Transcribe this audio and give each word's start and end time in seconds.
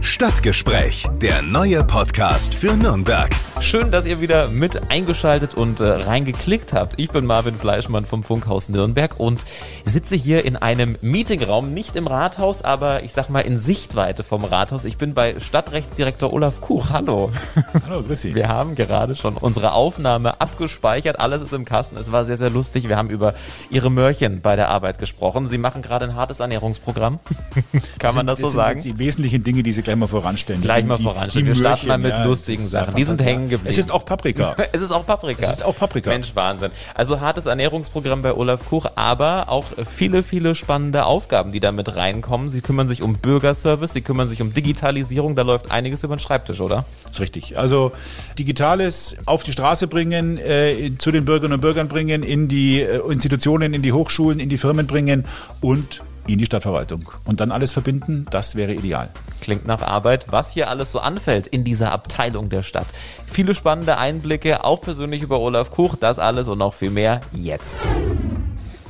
Stadtgespräch, 0.00 1.06
der 1.22 1.40
neue 1.40 1.82
Podcast 1.84 2.54
für 2.54 2.76
Nürnberg. 2.76 3.30
Schön, 3.60 3.92
dass 3.92 4.06
ihr 4.06 4.20
wieder 4.20 4.48
mit 4.48 4.90
eingeschaltet 4.90 5.54
und 5.54 5.80
äh, 5.80 5.84
reingeklickt 5.84 6.72
habt. 6.72 6.98
Ich 6.98 7.10
bin 7.10 7.26
Marvin 7.26 7.54
Fleischmann 7.54 8.06
vom 8.06 8.24
Funkhaus 8.24 8.70
Nürnberg 8.70 9.20
und 9.20 9.44
sitze 9.84 10.16
hier 10.16 10.44
in 10.44 10.56
einem 10.56 10.96
Meetingraum, 11.02 11.72
nicht 11.74 11.94
im 11.94 12.06
Rathaus, 12.06 12.62
aber 12.62 13.04
ich 13.04 13.12
sag 13.12 13.28
mal 13.28 13.40
in 13.40 13.58
Sichtweite 13.58 14.24
vom 14.24 14.44
Rathaus. 14.44 14.84
Ich 14.86 14.96
bin 14.96 15.12
bei 15.14 15.38
Stadtrechtsdirektor 15.38 16.32
Olaf 16.32 16.62
Kuch. 16.62 16.90
Hallo. 16.90 17.30
Hallo, 17.86 18.02
grüß 18.02 18.22
Sie. 18.22 18.34
Wir 18.34 18.48
haben 18.48 18.74
gerade 18.74 19.14
schon 19.14 19.36
unsere 19.36 19.72
Aufnahme 19.72 20.40
abgespeichert. 20.40 21.20
Alles 21.20 21.42
ist 21.42 21.52
im 21.52 21.66
Kasten. 21.66 21.96
Es 21.98 22.10
war 22.10 22.24
sehr, 22.24 22.38
sehr 22.38 22.50
lustig. 22.50 22.88
Wir 22.88 22.96
haben 22.96 23.10
über 23.10 23.34
Ihre 23.70 23.90
Mörchen 23.90 24.40
bei 24.40 24.56
der 24.56 24.70
Arbeit 24.70 24.98
gesprochen. 24.98 25.46
Sie 25.46 25.58
machen 25.58 25.82
gerade 25.82 26.06
ein 26.06 26.14
hartes 26.16 26.40
Ernährungsprogramm. 26.40 27.20
Kann 27.98 28.14
man 28.14 28.26
das, 28.26 28.40
das 28.40 28.50
so 28.50 28.56
sagen? 28.56 28.80
Die 28.80 28.98
wesentlichen 28.98 29.44
Dinge, 29.44 29.62
die 29.62 29.72
Sie 29.72 29.82
gleich 29.82 29.96
mal 29.96 30.08
voranstellen. 30.08 30.62
Gleich 30.62 30.84
mal 30.86 30.98
voranstellen. 30.98 31.46
Wir 31.46 31.54
starten 31.54 31.86
mal 31.86 31.98
mit 31.98 32.12
ja, 32.12 32.24
lustigen 32.24 32.66
Sachen. 32.66 32.94
Die 32.94 33.04
sind 33.04 33.22
hängen 33.22 33.49
geblieben. 33.50 33.70
Es 33.70 33.78
ist 33.78 33.90
auch 33.90 34.04
Paprika. 34.04 34.56
es 34.72 34.80
ist 34.80 34.90
auch 34.90 35.04
Paprika. 35.04 35.42
Es 35.42 35.52
ist 35.52 35.64
auch 35.64 35.76
Paprika. 35.76 36.10
Mensch, 36.10 36.34
Wahnsinn. 36.34 36.70
Also 36.94 37.20
hartes 37.20 37.46
Ernährungsprogramm 37.46 38.22
bei 38.22 38.34
Olaf 38.34 38.66
Kuch, 38.68 38.86
aber 38.94 39.48
auch 39.48 39.66
viele, 39.94 40.22
viele 40.22 40.54
spannende 40.54 41.04
Aufgaben, 41.04 41.52
die 41.52 41.60
da 41.60 41.72
mit 41.72 41.94
reinkommen. 41.94 42.48
Sie 42.48 42.60
kümmern 42.60 42.88
sich 42.88 43.02
um 43.02 43.18
Bürgerservice, 43.18 43.92
sie 43.92 44.00
kümmern 44.00 44.28
sich 44.28 44.40
um 44.40 44.54
Digitalisierung, 44.54 45.36
da 45.36 45.42
läuft 45.42 45.70
einiges 45.70 46.02
über 46.04 46.16
den 46.16 46.20
Schreibtisch, 46.20 46.60
oder? 46.60 46.86
Das 47.02 47.12
ist 47.12 47.20
richtig. 47.20 47.58
Also 47.58 47.92
Digitales 48.38 49.16
auf 49.26 49.42
die 49.42 49.52
Straße 49.52 49.86
bringen, 49.86 50.38
äh, 50.38 50.92
zu 50.98 51.10
den 51.10 51.24
Bürgerinnen 51.24 51.54
und 51.54 51.60
Bürgern 51.60 51.88
bringen, 51.88 52.22
in 52.22 52.48
die 52.48 52.80
äh, 52.80 53.00
Institutionen, 53.10 53.74
in 53.74 53.82
die 53.82 53.92
Hochschulen, 53.92 54.40
in 54.40 54.48
die 54.48 54.58
Firmen 54.58 54.86
bringen 54.86 55.26
und 55.60 56.00
in 56.32 56.38
die 56.38 56.46
Stadtverwaltung. 56.46 57.10
Und 57.24 57.40
dann 57.40 57.52
alles 57.52 57.72
verbinden, 57.72 58.26
das 58.30 58.54
wäre 58.54 58.74
ideal. 58.74 59.08
Klingt 59.40 59.66
nach 59.66 59.82
Arbeit, 59.82 60.26
was 60.30 60.52
hier 60.52 60.68
alles 60.68 60.92
so 60.92 60.98
anfällt 60.98 61.46
in 61.46 61.64
dieser 61.64 61.92
Abteilung 61.92 62.50
der 62.50 62.62
Stadt. 62.62 62.86
Viele 63.26 63.54
spannende 63.54 63.98
Einblicke, 63.98 64.64
auch 64.64 64.80
persönlich 64.80 65.22
über 65.22 65.40
Olaf 65.40 65.70
Kuch, 65.70 65.96
das 65.96 66.18
alles 66.18 66.48
und 66.48 66.58
noch 66.58 66.74
viel 66.74 66.90
mehr 66.90 67.20
jetzt. 67.32 67.86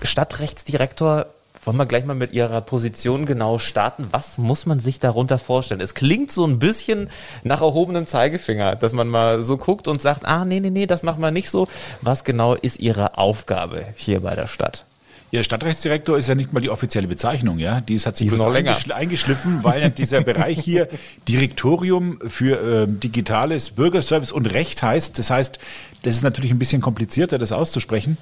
Stadtrechtsdirektor, 0.02 1.27
wollen 1.62 1.77
wir 1.77 1.84
gleich 1.84 2.06
mal 2.06 2.14
mit 2.14 2.32
Ihrer 2.32 2.62
Position 2.62 3.27
genau 3.27 3.58
starten? 3.58 4.08
Was 4.12 4.38
muss 4.38 4.64
man 4.64 4.80
sich 4.80 4.98
darunter 4.98 5.38
vorstellen? 5.38 5.82
Es 5.82 5.92
klingt 5.92 6.32
so 6.32 6.47
ein 6.47 6.58
bisschen 6.58 7.10
nach 7.44 7.60
erhobenem 7.60 8.06
Zeigefinger, 8.06 8.77
dass 8.77 8.94
man 8.94 9.08
mal 9.08 9.42
so 9.42 9.58
guckt 9.58 9.86
und 9.86 10.00
sagt, 10.00 10.25
ah, 10.25 10.47
nee, 10.47 10.60
nee, 10.60 10.70
nee, 10.70 10.86
das 10.86 11.02
machen 11.02 11.20
wir 11.20 11.30
nicht 11.30 11.50
so. 11.50 11.69
Was 12.00 12.25
genau 12.25 12.54
ist 12.54 12.80
Ihre 12.80 13.19
Aufgabe 13.19 13.84
hier 13.94 14.20
bei 14.20 14.34
der 14.34 14.47
Stadt? 14.47 14.86
Ihr 15.32 15.44
Stadtrechtsdirektor 15.44 16.18
ist 16.18 16.28
ja 16.28 16.34
nicht 16.34 16.52
mal 16.52 16.60
die 16.60 16.70
offizielle 16.70 17.06
Bezeichnung, 17.06 17.58
ja. 17.58 17.80
Dies 17.80 18.04
hat 18.04 18.16
sich 18.16 18.28
Die 18.28 18.36
noch 18.36 18.52
länger. 18.52 18.70
eingeschl 18.70 18.92
eingeschliffen, 18.92 19.62
weil 19.62 19.90
dieser 19.96 20.22
Bereich 20.22 20.58
hier 20.58 20.88
Direktorium 21.28 22.18
für 22.26 22.82
äh, 22.82 22.86
digitales 22.88 23.70
Bürgerservice 23.70 24.32
und 24.32 24.46
Recht 24.46 24.82
heißt. 24.82 25.18
Das 25.18 25.30
heißt, 25.30 25.58
das 26.02 26.16
ist 26.16 26.22
natürlich 26.22 26.50
ein 26.50 26.58
bisschen 26.58 26.80
komplizierter, 26.82 27.38
das 27.38 27.52
auszusprechen. 27.52 28.18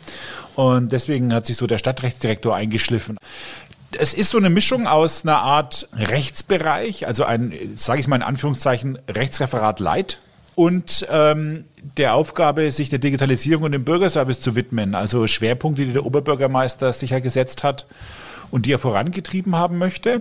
Und 0.55 0.93
deswegen 0.93 1.33
hat 1.33 1.47
sich 1.47 1.57
so 1.57 1.67
der 1.67 1.79
Stadtrechtsdirektor 1.79 2.55
eingeschliffen. 2.55 3.17
Es 3.99 4.13
ist 4.13 4.29
so 4.29 4.37
eine 4.37 4.51
Mischung 4.51 4.87
aus 4.87 5.25
einer 5.25 5.39
Art 5.39 5.89
Rechtsbereich, 5.95 7.07
also 7.07 7.25
ein, 7.25 7.55
sage 7.77 8.01
ich 8.01 8.07
mal 8.07 8.17
in 8.17 8.23
Anführungszeichen, 8.23 8.99
Rechtsreferat 9.09 9.81
Light 9.81 10.19
und 10.59 11.07
ähm, 11.09 11.67
der 11.99 12.15
Aufgabe, 12.15 12.73
sich 12.73 12.89
der 12.89 12.99
Digitalisierung 12.99 13.63
und 13.63 13.71
dem 13.71 13.85
Bürgerservice 13.85 14.41
zu 14.41 14.57
widmen. 14.57 14.97
Also 14.97 15.29
Schwerpunkte, 15.29 15.87
die 15.87 15.93
der 15.93 16.05
Oberbürgermeister 16.05 16.93
sicher 16.93 17.21
gesetzt 17.21 17.63
hat 17.63 17.87
und 18.51 18.67
die 18.67 18.73
er 18.73 18.81
vorangetrieben 18.81 19.55
haben 19.55 19.79
möchte. 19.79 20.21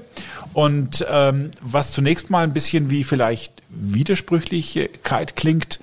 Und 0.53 1.03
ähm, 1.09 1.49
was 1.61 1.91
zunächst 1.91 2.29
mal 2.29 2.43
ein 2.43 2.53
bisschen 2.53 2.91
wie 2.91 3.03
vielleicht 3.03 3.51
Widersprüchlichkeit 3.69 5.35
klingt, 5.35 5.79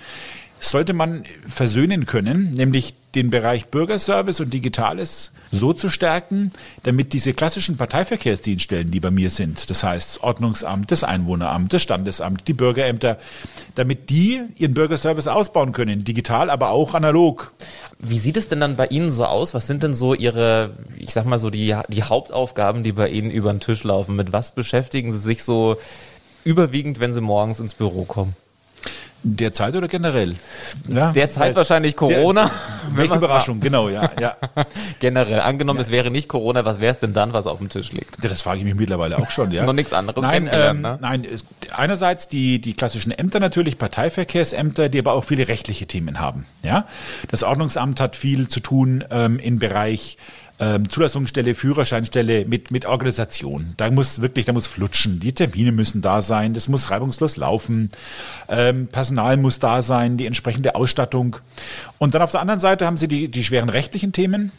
sollte 0.61 0.93
man 0.93 1.25
versöhnen 1.49 2.07
können, 2.07 2.51
nämlich 2.51 2.95
den 3.15 3.31
Bereich 3.31 3.67
Bürgerservice 3.67 4.41
und 4.41 4.53
Digitales 4.53 5.31
so 5.53 5.73
zu 5.73 5.89
stärken, 5.89 6.51
damit 6.83 7.13
diese 7.13 7.33
klassischen 7.33 7.77
Parteiverkehrsdienststellen, 7.77 8.91
die 8.91 9.01
bei 9.01 9.11
mir 9.11 9.31
sind, 9.31 9.71
das 9.71 9.85
heißt 9.85 10.23
Ordnungsamt, 10.23 10.91
das 10.91 11.05
Einwohneramt, 11.05 11.73
das 11.73 11.83
Standesamt, 11.83 12.49
die 12.49 12.53
Bürgerämter, 12.53 13.19
damit 13.75 14.11
die 14.11 14.43
ihren 14.57 14.75
Bürgerservice 14.75 15.29
ausbauen 15.29 15.73
können, 15.73 16.05
digital, 16.05 16.51
aber 16.51 16.71
auch 16.71 16.95
analog. 16.95 17.53
Wie 17.99 18.19
sieht 18.19 18.37
es 18.37 18.49
denn 18.49 18.61
dann 18.61 18.77
bei 18.77 18.87
Ihnen 18.87 19.11
so 19.11 19.25
aus? 19.25 19.55
Was 19.55 19.67
sind 19.67 19.83
denn 19.83 19.95
so 19.95 20.15
Ihre, 20.15 20.71
ich 20.97 21.11
sag 21.11 21.25
mal 21.25 21.39
so, 21.39 21.51
die, 21.51 21.77
die 21.89 22.03
Hauptaufgaben, 22.03 22.83
die 22.83 22.93
bei 22.93 23.09
Ihnen 23.09 23.31
über 23.31 23.53
den 23.53 23.61
Tisch 23.61 23.85
laufen? 23.85 24.17
Mit 24.17 24.33
was 24.33 24.51
beschäftigen 24.51 25.13
Sie 25.13 25.19
sich 25.19 25.45
so 25.45 25.77
überwiegend, 26.45 27.01
wenn 27.01 27.13
Sie 27.13 27.21
morgens 27.21 27.61
ins 27.61 27.75
Büro 27.75 28.05
kommen? 28.05 28.37
Derzeit 29.27 29.75
oder 29.75 29.89
generell? 29.89 30.37
Ja, 30.87 31.11
Derzeit 31.11 31.49
weil- 31.49 31.57
wahrscheinlich 31.57 31.97
Corona. 31.97 32.51
Der, 32.85 32.97
welche 32.99 33.15
Überraschung, 33.15 33.59
genau, 33.61 33.89
ja. 33.89 34.11
ja. 34.21 34.37
Generell. 35.01 35.41
Angenommen, 35.41 35.81
es 35.81 35.91
wäre 35.91 36.11
nicht 36.11 36.29
Corona, 36.29 36.67
was 36.67 36.81
wäre 36.81 36.93
es 36.93 36.99
denn 36.99 37.15
dann, 37.15 37.33
was 37.33 37.47
auf 37.47 37.57
dem 37.59 37.71
Tisch 37.71 37.93
liegt? 37.93 38.23
Ja, 38.23 38.29
das 38.29 38.43
frage 38.43 38.59
ich 38.59 38.65
mich 38.65 38.75
mittlerweile 38.75 39.19
auch 39.19 39.31
schon. 39.31 39.51
Ja. 39.51 39.65
Noch 39.65 39.73
nichts 39.73 39.95
anderes 39.95 40.21
Nein, 40.23 40.49
ähm, 40.53 40.83
ne? 40.83 40.99
nein 41.01 41.25
es, 41.25 41.45
einerseits 41.75 42.29
die, 42.29 42.61
die 42.61 42.75
klassischen 42.75 43.11
Ämter 43.11 43.41
natürlich, 43.41 43.79
Parteiverkehrsämter, 43.79 44.91
die 44.91 44.99
aber 44.99 45.15
auch 45.15 45.25
viele 45.25 45.49
rechtliche 45.49 45.87
Themen 45.87 46.21
haben. 46.21 46.45
Ja? 46.63 46.87
Das 47.31 47.43
Ordnungsamt 47.43 48.01
hat 48.01 48.17
viel 48.17 48.49
zu 48.49 48.61
tun 48.61 49.05
ähm, 49.11 49.39
im 49.39 49.59
Bereich 49.59 50.19
ähm, 50.61 50.89
Zulassungsstelle, 50.89 51.55
Führerscheinstelle 51.55 52.45
mit, 52.45 52.71
mit 52.71 52.87
Organisation. 52.87 53.75
Da 53.77 53.91
muss 53.91 54.21
wirklich, 54.21 54.47
da 54.47 54.53
muss 54.53 54.67
flutschen. 54.67 55.21
Die 55.21 55.33
Termine 55.33 55.73
müssen 55.73 56.01
da 56.01 56.21
sein, 56.21 56.55
das 56.55 56.69
muss 56.69 56.91
reibungslos 56.91 57.37
laufen. 57.37 57.91
Ähm, 58.49 58.87
Personal 58.87 59.37
muss 59.37 59.59
da 59.59 59.83
sein, 59.83 60.17
die 60.17 60.27
entsprechende 60.27 60.75
Ausstattung. 60.75 61.37
Und 61.99 62.15
dann 62.15 62.23
auf 62.23 62.31
der 62.31 62.41
anderen 62.41 62.61
Seite 62.61 62.87
haben 62.87 62.97
sie 62.97 63.09
die, 63.09 63.29
die 63.29 63.45
schweren 63.45 63.69
rechtlichen 63.69 64.13
Themen. 64.13 64.53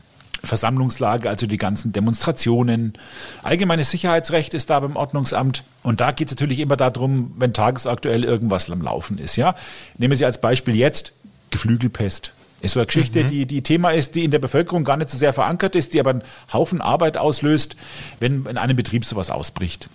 Versammlungslage, 0.43 1.29
also 1.29 1.47
die 1.47 1.57
ganzen 1.57 1.91
Demonstrationen. 1.91 2.93
Allgemeines 3.41 3.89
Sicherheitsrecht 3.89 4.53
ist 4.53 4.69
da 4.69 4.79
beim 4.79 4.95
Ordnungsamt. 4.95 5.63
Und 5.81 6.01
da 6.01 6.11
geht 6.11 6.27
es 6.27 6.33
natürlich 6.33 6.59
immer 6.59 6.77
darum, 6.77 7.33
wenn 7.37 7.53
tagesaktuell 7.53 8.23
irgendwas 8.23 8.69
am 8.69 8.81
Laufen 8.81 9.17
ist. 9.17 9.37
Ja? 9.37 9.55
Nehmen 9.97 10.15
Sie 10.15 10.25
als 10.25 10.39
Beispiel 10.41 10.75
jetzt 10.75 11.13
Geflügelpest. 11.51 12.33
Ist 12.65 12.73
so 12.73 12.79
eine 12.79 12.87
Geschichte, 12.87 13.23
die, 13.23 13.45
die 13.45 13.61
Thema 13.61 13.91
ist, 13.91 14.15
die 14.15 14.23
in 14.23 14.31
der 14.31 14.39
Bevölkerung 14.39 14.83
gar 14.83 14.97
nicht 14.97 15.09
so 15.09 15.17
sehr 15.17 15.33
verankert 15.33 15.75
ist, 15.75 15.93
die 15.93 15.99
aber 15.99 16.09
einen 16.09 16.23
Haufen 16.51 16.81
Arbeit 16.81 17.17
auslöst, 17.17 17.75
wenn 18.19 18.45
in 18.45 18.57
einem 18.57 18.75
Betrieb 18.75 19.05
sowas 19.05 19.29
ausbricht. 19.29 19.87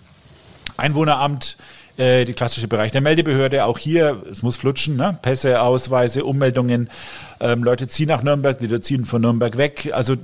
Einwohneramt, 0.77 1.57
äh, 1.97 2.23
die 2.23 2.33
klassische 2.33 2.67
Bereich 2.67 2.91
der 2.91 3.01
Meldebehörde, 3.01 3.65
auch 3.65 3.77
hier, 3.77 4.23
es 4.31 4.41
muss 4.41 4.55
flutschen, 4.55 4.95
ne? 4.95 5.19
Pässe, 5.21 5.61
Ausweise, 5.61 6.23
Ummeldungen. 6.23 6.89
Ähm, 7.41 7.63
Leute 7.63 7.87
ziehen 7.87 8.07
nach 8.07 8.23
Nürnberg, 8.23 8.57
die 8.57 8.79
ziehen 8.79 9.03
von 9.03 9.21
Nürnberg 9.21 9.57
weg. 9.57 9.91
Also 9.93 10.15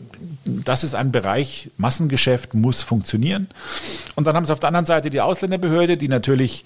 das 0.45 0.83
ist 0.83 0.95
ein 0.95 1.11
Bereich, 1.11 1.69
Massengeschäft 1.77 2.53
muss 2.53 2.81
funktionieren. 2.81 3.47
Und 4.15 4.25
dann 4.25 4.35
haben 4.35 4.45
sie 4.45 4.53
auf 4.53 4.59
der 4.59 4.69
anderen 4.69 4.85
Seite 4.85 5.09
die 5.09 5.19
Ausländerbehörde, 5.19 5.97
die 5.97 6.07
natürlich 6.07 6.63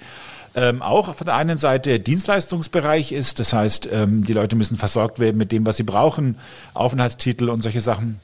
ähm, 0.56 0.82
auch 0.82 1.08
auf 1.08 1.18
der 1.18 1.36
einen 1.36 1.58
Seite 1.58 2.00
Dienstleistungsbereich 2.00 3.12
ist. 3.12 3.40
Das 3.40 3.54
heißt, 3.54 3.90
ähm, 3.92 4.24
die 4.24 4.34
Leute 4.34 4.56
müssen 4.56 4.78
versorgt 4.78 5.20
werden 5.20 5.38
mit 5.38 5.52
dem, 5.52 5.66
was 5.66 5.78
sie 5.78 5.84
brauchen, 5.84 6.38
Aufenthaltstitel 6.74 7.50
und 7.50 7.62
solche 7.62 7.82
Sachen. 7.82 8.20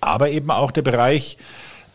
Aber 0.00 0.30
eben 0.30 0.50
auch 0.50 0.70
der 0.70 0.82
Bereich 0.82 1.38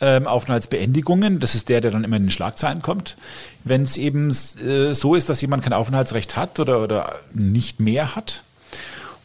ähm, 0.01 0.27
Aufenthaltsbeendigungen. 0.27 1.39
Das 1.39 1.55
ist 1.55 1.69
der, 1.69 1.79
der 1.79 1.91
dann 1.91 2.03
immer 2.03 2.17
in 2.17 2.23
den 2.23 2.31
Schlagzeilen 2.31 2.81
kommt. 2.81 3.15
Wenn 3.63 3.83
es 3.83 3.97
eben 3.97 4.29
äh, 4.29 4.93
so 4.93 5.15
ist, 5.15 5.29
dass 5.29 5.41
jemand 5.41 5.63
kein 5.63 5.73
Aufenthaltsrecht 5.73 6.35
hat 6.35 6.59
oder, 6.59 6.81
oder 6.81 7.19
nicht 7.33 7.79
mehr 7.79 8.15
hat 8.15 8.43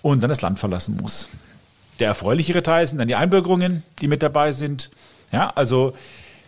und 0.02 0.22
dann 0.22 0.28
das 0.28 0.42
Land 0.42 0.58
verlassen 0.58 0.98
muss. 1.00 1.28
Der 1.98 2.08
erfreulichere 2.08 2.62
Teil 2.62 2.86
sind 2.86 2.98
dann 2.98 3.08
die 3.08 3.14
Einbürgerungen, 3.14 3.82
die 4.00 4.08
mit 4.08 4.22
dabei 4.22 4.52
sind. 4.52 4.90
Ja, 5.32 5.50
also 5.54 5.94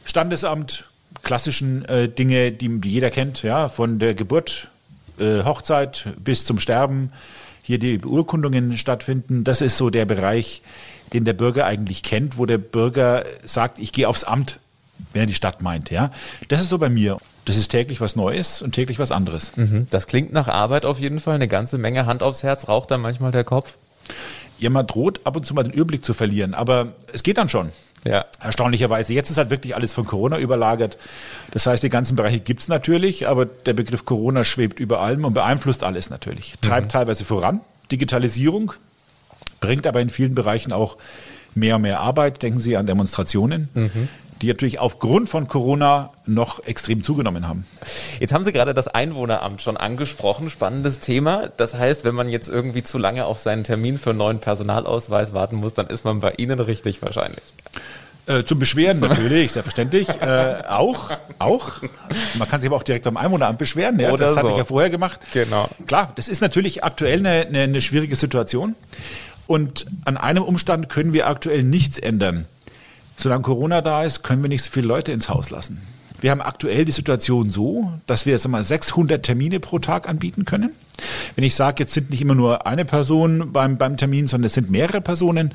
Standesamt, 0.05 0.85
klassischen 1.23 1.85
äh, 1.85 2.09
Dinge, 2.09 2.53
die, 2.53 2.81
die 2.81 2.91
jeder 2.91 3.11
kennt, 3.11 3.43
ja, 3.43 3.69
von 3.69 3.99
der 3.99 4.15
Geburt, 4.15 4.69
äh, 5.19 5.43
Hochzeit 5.45 6.07
bis 6.23 6.45
zum 6.45 6.59
Sterben, 6.59 7.13
hier 7.63 7.79
die 7.79 7.99
Beurkundungen 7.99 8.79
stattfinden. 8.79 9.45
Das 9.45 9.61
ist 9.61 9.77
so 9.77 9.91
der 9.91 10.07
Bereich, 10.07 10.63
den 11.13 11.25
der 11.25 11.35
Bürger 11.35 11.67
eigentlich 11.67 12.03
kennt, 12.03 12.39
wo 12.39 12.47
der 12.47 12.59
Bürger 12.59 13.25
sagt, 13.45 13.79
ich 13.79 13.93
gehe 13.93 14.09
aufs 14.09 14.25
Amt, 14.25 14.59
wenn 15.13 15.23
er 15.23 15.27
die 15.27 15.35
Stadt 15.35 15.63
meint. 15.63 15.91
Ja, 15.91 16.11
das 16.49 16.61
ist 16.61 16.71
so 16.71 16.79
bei 16.79 16.89
mir. 16.89 17.19
Das 17.45 17.57
ist 17.57 17.69
täglich 17.69 18.01
was 18.01 18.17
Neues 18.17 18.61
und 18.63 18.73
täglich 18.73 18.99
was 18.99 19.11
anderes. 19.11 19.57
Mhm. 19.57 19.87
Das 19.91 20.07
klingt 20.07 20.33
nach 20.33 20.49
Arbeit 20.49 20.85
auf 20.85 20.99
jeden 20.99 21.21
Fall. 21.21 21.37
Eine 21.37 21.49
ganze 21.49 21.79
Menge 21.79 22.07
Hand 22.07 22.23
aufs 22.23 22.43
Herz. 22.43 22.69
Raucht 22.69 22.91
da 22.91 22.99
manchmal 22.99 23.33
der 23.33 23.45
Kopf? 23.45 23.75
Ja, 24.59 24.71
man 24.71 24.87
droht 24.87 25.21
ab 25.25 25.37
und 25.37 25.47
zu 25.47 25.55
mal 25.55 25.63
den 25.63 25.73
Überblick 25.73 26.05
zu 26.05 26.15
verlieren, 26.15 26.53
aber 26.53 26.95
es 27.13 27.23
geht 27.23 27.39
dann 27.39 27.49
schon. 27.49 27.71
Ja. 28.05 28.25
Erstaunlicherweise. 28.41 29.13
Jetzt 29.13 29.31
ist 29.31 29.39
halt 29.39 29.51
wirklich 29.51 29.75
alles 29.75 29.93
von 29.93 30.07
Corona 30.07 30.39
überlagert. 30.39 30.99
Das 31.51 31.67
heißt, 31.67 31.83
die 31.83 31.89
ganzen 31.89 32.17
Bereiche 32.17 32.41
gibt 32.41 32.61
es 32.61 32.69
natürlich, 32.69 33.29
aber 33.29 33.47
der 33.47 33.73
Begriff 33.73 34.05
Corona 34.05 34.45
schwebt 34.45 34.81
über 34.81 35.01
allem 35.01 35.25
und 35.25 35.35
beeinflusst 35.35 35.83
alles 35.83 36.11
natürlich. 36.11 36.55
Treibt 36.61 36.93
teilweise 36.93 37.25
voran. 37.25 37.61
Digitalisierung 37.91 38.73
bringt 39.61 39.87
aber 39.87 40.01
in 40.01 40.11
vielen 40.11 40.35
Bereichen 40.35 40.73
auch 40.73 40.97
mehr 41.55 41.77
und 41.77 41.83
mehr 41.83 42.01
Arbeit. 42.01 42.43
Denken 42.43 42.59
Sie 42.59 42.77
an 42.77 42.87
Demonstrationen. 42.87 43.69
die 44.43 44.49
natürlich 44.49 44.79
aufgrund 44.79 45.29
von 45.29 45.49
Corona 45.49 46.11
noch 46.27 46.65
extrem 46.65 47.03
zugenommen 47.03 47.49
haben. 47.49 47.67
Jetzt 48.21 48.33
haben 48.33 48.45
Sie 48.45 48.53
gerade 48.53 48.75
das 48.75 48.89
Einwohneramt 48.89 49.63
schon 49.63 49.77
angesprochen. 49.77 50.51
Spannendes 50.51 51.01
Thema. 51.01 51.51
Das 51.57 51.75
heißt, 51.75 52.05
wenn 52.05 52.15
man 52.15 52.29
jetzt 52.29 52.49
irgendwie 52.49 52.83
zu 52.83 52.99
lange 52.99 53.25
auf 53.25 53.41
seinen 53.41 53.65
Termin 53.65 53.99
für 53.99 54.11
einen 54.11 54.19
neuen 54.19 54.39
Personalausweis 54.39 55.33
warten 55.33 55.57
muss, 55.57 55.75
dann 55.75 55.89
ist 55.89 56.05
man 56.05 56.21
bei 56.21 56.35
Ihnen 56.37 56.61
richtig 56.61 57.03
wahrscheinlich. 57.03 57.43
Äh, 58.29 58.45
zum 58.45 58.59
Beschweren 58.59 58.99
natürlich, 59.01 59.53
selbstverständlich. 59.53 60.07
äh, 60.21 60.63
auch, 60.69 61.11
auch. 61.39 61.81
Man 62.39 62.47
kann 62.47 62.61
sich 62.61 62.69
aber 62.69 62.77
auch 62.77 62.83
direkt 62.83 63.05
beim 63.05 63.17
Einwohneramt 63.17 63.59
beschweren. 63.59 63.99
Ja, 63.99 64.11
Oder 64.11 64.27
das 64.27 64.37
hatte 64.37 64.49
so. 64.49 64.53
ich 64.53 64.59
ja 64.59 64.65
vorher 64.65 64.91
gemacht. 64.91 65.19
Genau. 65.33 65.71
Klar, 65.87 66.13
das 66.15 66.29
ist 66.29 66.43
natürlich 66.43 66.85
aktuell 66.85 67.21
eine, 67.21 67.47
eine, 67.47 67.61
eine 67.63 67.81
schwierige 67.81 68.17
Situation. 68.17 68.75
Und 69.47 69.87
an 70.05 70.19
einem 70.19 70.43
Umstand 70.43 70.91
können 70.91 71.15
wir 71.15 71.27
aktuell 71.27 71.63
nichts 71.65 71.99
ändern. 71.99 72.45
Solange 73.17 73.45
Corona 73.45 73.81
da 73.81 74.05
ist, 74.05 74.23
können 74.23 74.43
wir 74.43 74.51
nicht 74.51 74.63
so 74.63 74.71
viele 74.71 74.87
Leute 74.87 75.11
ins 75.11 75.31
Haus 75.31 75.49
lassen. 75.49 75.81
Wir 76.21 76.31
haben 76.31 76.43
aktuell 76.43 76.85
die 76.85 76.93
Situation 76.93 77.49
so, 77.49 77.93
dass 78.07 78.27
wir 78.27 78.37
sag 78.39 78.51
mal, 78.51 78.63
600 78.63 79.25
Termine 79.25 79.59
pro 79.59 79.79
Tag 79.79 80.07
anbieten 80.07 80.45
können. 80.45 80.73
Wenn 81.35 81.45
ich 81.45 81.55
sage, 81.55 81.77
jetzt 81.79 81.95
sind 81.95 82.11
nicht 82.11 82.21
immer 82.21 82.35
nur 82.35 82.67
eine 82.67 82.85
Person 82.85 83.53
beim, 83.53 83.79
beim 83.79 83.97
Termin, 83.97 84.27
sondern 84.27 84.47
es 84.47 84.55
sind 84.55 84.71
mehrere 84.71 85.01
Personen, 85.01 85.55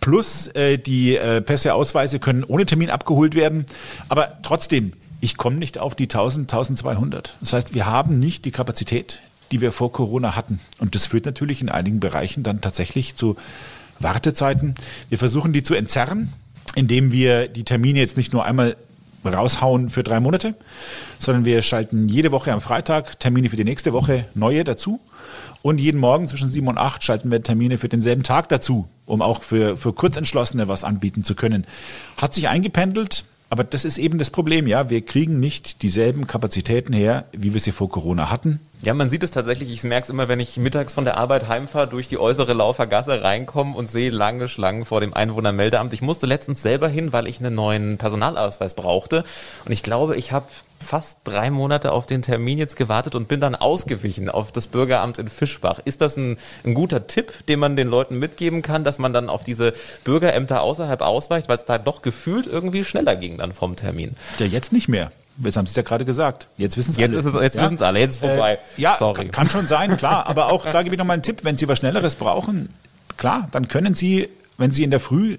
plus 0.00 0.48
äh, 0.48 0.78
die 0.78 1.16
äh, 1.16 1.40
Pässe, 1.40 1.74
Ausweise 1.74 2.18
können 2.18 2.44
ohne 2.44 2.66
Termin 2.66 2.90
abgeholt 2.90 3.34
werden. 3.34 3.66
Aber 4.08 4.38
trotzdem, 4.42 4.92
ich 5.20 5.36
komme 5.36 5.56
nicht 5.56 5.78
auf 5.78 5.94
die 5.94 6.04
1000, 6.04 6.52
1200. 6.52 7.36
Das 7.40 7.52
heißt, 7.52 7.74
wir 7.74 7.86
haben 7.86 8.18
nicht 8.18 8.44
die 8.44 8.50
Kapazität, 8.50 9.20
die 9.52 9.60
wir 9.60 9.72
vor 9.72 9.92
Corona 9.92 10.36
hatten. 10.36 10.60
Und 10.78 10.94
das 10.94 11.06
führt 11.06 11.26
natürlich 11.26 11.60
in 11.60 11.68
einigen 11.68 12.00
Bereichen 12.00 12.42
dann 12.42 12.60
tatsächlich 12.60 13.16
zu 13.16 13.36
Wartezeiten. 13.98 14.74
Wir 15.08 15.18
versuchen 15.18 15.52
die 15.52 15.62
zu 15.62 15.74
entzerren, 15.74 16.32
indem 16.74 17.12
wir 17.12 17.48
die 17.48 17.64
Termine 17.64 17.98
jetzt 17.98 18.16
nicht 18.16 18.32
nur 18.32 18.44
einmal 18.44 18.76
raushauen 19.24 19.90
für 19.90 20.02
drei 20.02 20.20
Monate, 20.20 20.54
sondern 21.18 21.44
wir 21.44 21.62
schalten 21.62 22.08
jede 22.08 22.32
Woche 22.32 22.52
am 22.52 22.60
Freitag 22.60 23.20
Termine 23.20 23.48
für 23.48 23.56
die 23.56 23.64
nächste 23.64 23.92
Woche 23.92 24.26
neue 24.34 24.64
dazu. 24.64 25.00
Und 25.62 25.78
jeden 25.78 26.00
Morgen 26.00 26.26
zwischen 26.26 26.48
sieben 26.48 26.68
und 26.68 26.78
acht 26.78 27.04
schalten 27.04 27.30
wir 27.30 27.42
Termine 27.42 27.76
für 27.76 27.88
denselben 27.88 28.22
Tag 28.22 28.48
dazu, 28.48 28.88
um 29.04 29.20
auch 29.20 29.42
für, 29.42 29.76
für 29.76 29.92
Kurzentschlossene 29.92 30.68
was 30.68 30.84
anbieten 30.84 31.22
zu 31.22 31.34
können. 31.34 31.66
Hat 32.16 32.32
sich 32.32 32.48
eingependelt, 32.48 33.24
aber 33.50 33.64
das 33.64 33.84
ist 33.84 33.98
eben 33.98 34.18
das 34.18 34.30
Problem, 34.30 34.66
ja. 34.66 34.88
Wir 34.88 35.04
kriegen 35.04 35.38
nicht 35.38 35.82
dieselben 35.82 36.26
Kapazitäten 36.26 36.92
her, 36.92 37.24
wie 37.32 37.52
wir 37.52 37.60
sie 37.60 37.72
vor 37.72 37.90
Corona 37.90 38.30
hatten. 38.30 38.60
Ja, 38.82 38.94
man 38.94 39.10
sieht 39.10 39.22
es 39.22 39.30
tatsächlich. 39.30 39.70
Ich 39.70 39.84
merke 39.84 40.04
es 40.04 40.10
immer, 40.10 40.28
wenn 40.28 40.40
ich 40.40 40.56
mittags 40.56 40.94
von 40.94 41.04
der 41.04 41.18
Arbeit 41.18 41.48
heimfahre, 41.48 41.86
durch 41.86 42.08
die 42.08 42.16
äußere 42.16 42.54
Laufer 42.54 42.86
Gasse 42.86 43.22
reinkomme 43.22 43.76
und 43.76 43.90
sehe 43.90 44.10
lange 44.10 44.48
Schlangen 44.48 44.86
vor 44.86 45.02
dem 45.02 45.12
Einwohnermeldeamt. 45.12 45.92
Ich 45.92 46.00
musste 46.00 46.26
letztens 46.26 46.62
selber 46.62 46.88
hin, 46.88 47.12
weil 47.12 47.26
ich 47.26 47.40
einen 47.40 47.54
neuen 47.54 47.98
Personalausweis 47.98 48.72
brauchte. 48.72 49.22
Und 49.66 49.72
ich 49.72 49.82
glaube, 49.82 50.16
ich 50.16 50.32
habe 50.32 50.46
fast 50.82 51.18
drei 51.24 51.50
Monate 51.50 51.92
auf 51.92 52.06
den 52.06 52.22
Termin 52.22 52.56
jetzt 52.56 52.76
gewartet 52.76 53.14
und 53.14 53.28
bin 53.28 53.38
dann 53.38 53.54
ausgewichen 53.54 54.30
auf 54.30 54.50
das 54.50 54.66
Bürgeramt 54.66 55.18
in 55.18 55.28
Fischbach. 55.28 55.80
Ist 55.84 56.00
das 56.00 56.16
ein, 56.16 56.38
ein 56.64 56.72
guter 56.72 57.06
Tipp, 57.06 57.46
den 57.48 57.58
man 57.58 57.76
den 57.76 57.88
Leuten 57.88 58.18
mitgeben 58.18 58.62
kann, 58.62 58.82
dass 58.82 58.98
man 58.98 59.12
dann 59.12 59.28
auf 59.28 59.44
diese 59.44 59.74
Bürgerämter 60.04 60.62
außerhalb 60.62 61.02
ausweicht, 61.02 61.50
weil 61.50 61.58
es 61.58 61.66
da 61.66 61.76
doch 61.76 62.00
gefühlt 62.00 62.46
irgendwie 62.46 62.84
schneller 62.84 63.14
ging 63.16 63.36
dann 63.36 63.52
vom 63.52 63.76
Termin? 63.76 64.16
Ja, 64.38 64.46
jetzt 64.46 64.72
nicht 64.72 64.88
mehr. 64.88 65.12
Jetzt 65.42 65.56
haben 65.56 65.66
Sie 65.66 65.70
es 65.70 65.76
ja 65.76 65.82
gerade 65.82 66.04
gesagt. 66.04 66.48
Jetzt 66.56 66.76
wissen 66.76 66.90
es 66.90 66.98
alle. 66.98 67.16
ist 67.16 67.24
es, 67.24 67.34
jetzt 67.34 67.54
ja? 67.56 67.62
wissen 67.62 67.74
es 67.76 67.82
alle, 67.82 67.98
jetzt 67.98 68.12
ist 68.12 68.20
vorbei. 68.20 68.58
Äh, 68.76 68.80
ja, 68.80 68.96
Sorry. 68.98 69.28
kann 69.28 69.48
schon 69.48 69.66
sein, 69.66 69.96
klar. 69.96 70.26
Aber 70.26 70.46
auch 70.46 70.64
da 70.64 70.82
gebe 70.82 70.94
ich 70.94 70.98
nochmal 70.98 71.14
einen 71.14 71.22
Tipp, 71.22 71.44
wenn 71.44 71.56
Sie 71.56 71.68
was 71.68 71.78
Schnelleres 71.78 72.16
brauchen, 72.16 72.68
klar, 73.16 73.48
dann 73.52 73.68
können 73.68 73.94
Sie, 73.94 74.28
wenn 74.58 74.70
Sie 74.70 74.82
in 74.82 74.90
der 74.90 75.00
Früh 75.00 75.38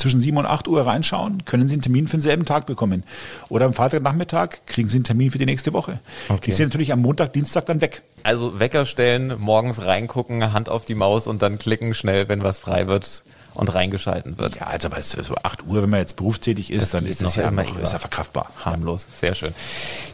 zwischen 0.00 0.20
7 0.20 0.36
und 0.36 0.46
8 0.46 0.66
Uhr 0.66 0.86
reinschauen, 0.86 1.44
können 1.44 1.68
Sie 1.68 1.74
einen 1.74 1.82
Termin 1.82 2.08
für 2.08 2.16
denselben 2.16 2.44
Tag 2.44 2.66
bekommen. 2.66 3.04
Oder 3.48 3.66
am 3.66 3.74
Freitagnachmittag 3.74 4.48
kriegen 4.66 4.88
Sie 4.88 4.96
einen 4.96 5.04
Termin 5.04 5.30
für 5.30 5.38
die 5.38 5.46
nächste 5.46 5.72
Woche. 5.72 6.00
Okay. 6.28 6.40
Die 6.46 6.52
sind 6.52 6.68
natürlich 6.68 6.92
am 6.92 7.02
Montag, 7.02 7.32
Dienstag 7.34 7.66
dann 7.66 7.80
weg. 7.80 8.02
Also 8.22 8.58
Wecker 8.58 8.86
stellen, 8.86 9.34
morgens 9.38 9.82
reingucken, 9.82 10.52
Hand 10.52 10.68
auf 10.68 10.84
die 10.84 10.94
Maus 10.94 11.26
und 11.26 11.42
dann 11.42 11.58
klicken 11.58 11.94
schnell, 11.94 12.28
wenn 12.28 12.42
was 12.42 12.58
frei 12.58 12.86
wird 12.86 13.22
und 13.54 13.74
reingeschalten 13.74 14.38
wird. 14.38 14.56
Ja, 14.56 14.66
also 14.66 14.88
aber 14.88 15.02
so 15.02 15.34
8 15.42 15.66
Uhr, 15.66 15.82
wenn 15.82 15.90
man 15.90 16.00
jetzt 16.00 16.16
berufstätig 16.16 16.72
ist, 16.72 16.82
Das 16.82 16.90
dann 16.90 17.06
ist 17.06 17.22
es 17.22 17.36
ja 17.36 17.48
immer 17.48 17.64
ist 17.80 17.92
ja 17.92 17.98
verkraftbar. 17.98 18.50
Harmlos, 18.64 19.06
sehr 19.14 19.34
schön. 19.34 19.54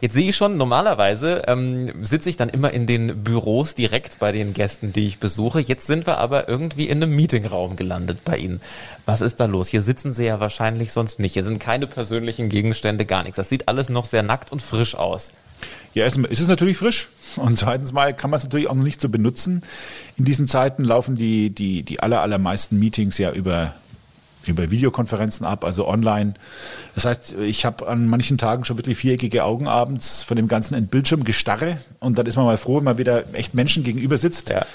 Jetzt 0.01 0.13
sehe 0.13 0.29
ich 0.29 0.35
schon, 0.35 0.57
normalerweise 0.57 1.43
ähm, 1.47 2.05
sitze 2.05 2.29
ich 2.29 2.37
dann 2.37 2.49
immer 2.49 2.71
in 2.71 2.87
den 2.87 3.23
Büros 3.23 3.75
direkt 3.75 4.19
bei 4.19 4.31
den 4.31 4.53
Gästen, 4.53 4.93
die 4.93 5.07
ich 5.07 5.19
besuche. 5.19 5.59
Jetzt 5.59 5.87
sind 5.87 6.07
wir 6.07 6.17
aber 6.17 6.47
irgendwie 6.49 6.87
in 6.89 7.01
einem 7.01 7.15
Meetingraum 7.15 7.75
gelandet 7.75 8.23
bei 8.25 8.37
Ihnen. 8.37 8.61
Was 9.05 9.21
ist 9.21 9.39
da 9.39 9.45
los? 9.45 9.69
Hier 9.69 9.81
sitzen 9.81 10.13
Sie 10.13 10.25
ja 10.25 10.39
wahrscheinlich 10.39 10.91
sonst 10.91 11.19
nicht. 11.19 11.33
Hier 11.33 11.43
sind 11.43 11.59
keine 11.59 11.87
persönlichen 11.87 12.49
Gegenstände, 12.49 13.05
gar 13.05 13.23
nichts. 13.23 13.37
Das 13.37 13.49
sieht 13.49 13.67
alles 13.67 13.89
noch 13.89 14.05
sehr 14.05 14.23
nackt 14.23 14.51
und 14.51 14.61
frisch 14.61 14.95
aus. 14.95 15.31
Ja, 15.93 16.03
erstmal 16.03 16.31
ist 16.31 16.41
es 16.41 16.47
natürlich 16.47 16.77
frisch 16.77 17.07
und 17.37 17.57
zweitens 17.57 17.91
mal 17.91 18.15
kann 18.15 18.29
man 18.29 18.37
es 18.37 18.43
natürlich 18.43 18.69
auch 18.69 18.75
noch 18.75 18.83
nicht 18.83 19.01
so 19.01 19.09
benutzen. 19.09 19.63
In 20.17 20.25
diesen 20.25 20.47
Zeiten 20.47 20.83
laufen 20.83 21.15
die, 21.15 21.49
die, 21.49 21.83
die 21.83 21.99
aller, 22.01 22.21
allermeisten 22.21 22.77
Meetings 22.77 23.17
ja 23.17 23.31
über, 23.31 23.73
über 24.47 24.71
Videokonferenzen 24.71 25.45
ab, 25.45 25.63
also 25.63 25.87
online. 25.87 26.33
Das 26.95 27.05
heißt, 27.05 27.35
ich 27.41 27.65
habe 27.65 27.87
an 27.87 28.07
manchen 28.07 28.37
Tagen 28.37 28.65
schon 28.65 28.77
wirklich 28.77 28.97
viereckige 28.97 29.43
Augen 29.43 29.67
abends 29.67 30.23
von 30.23 30.37
dem 30.37 30.47
ganzen 30.47 30.87
Bildschirmgestarre 30.87 31.77
und 31.99 32.17
dann 32.17 32.25
ist 32.25 32.35
man 32.35 32.45
mal 32.45 32.57
froh, 32.57 32.77
wenn 32.77 32.83
man 32.83 32.97
wieder 32.97 33.23
echt 33.33 33.53
Menschen 33.53 33.83
gegenüber 33.83 34.17
sitzt. 34.17 34.49
Ja. 34.49 34.65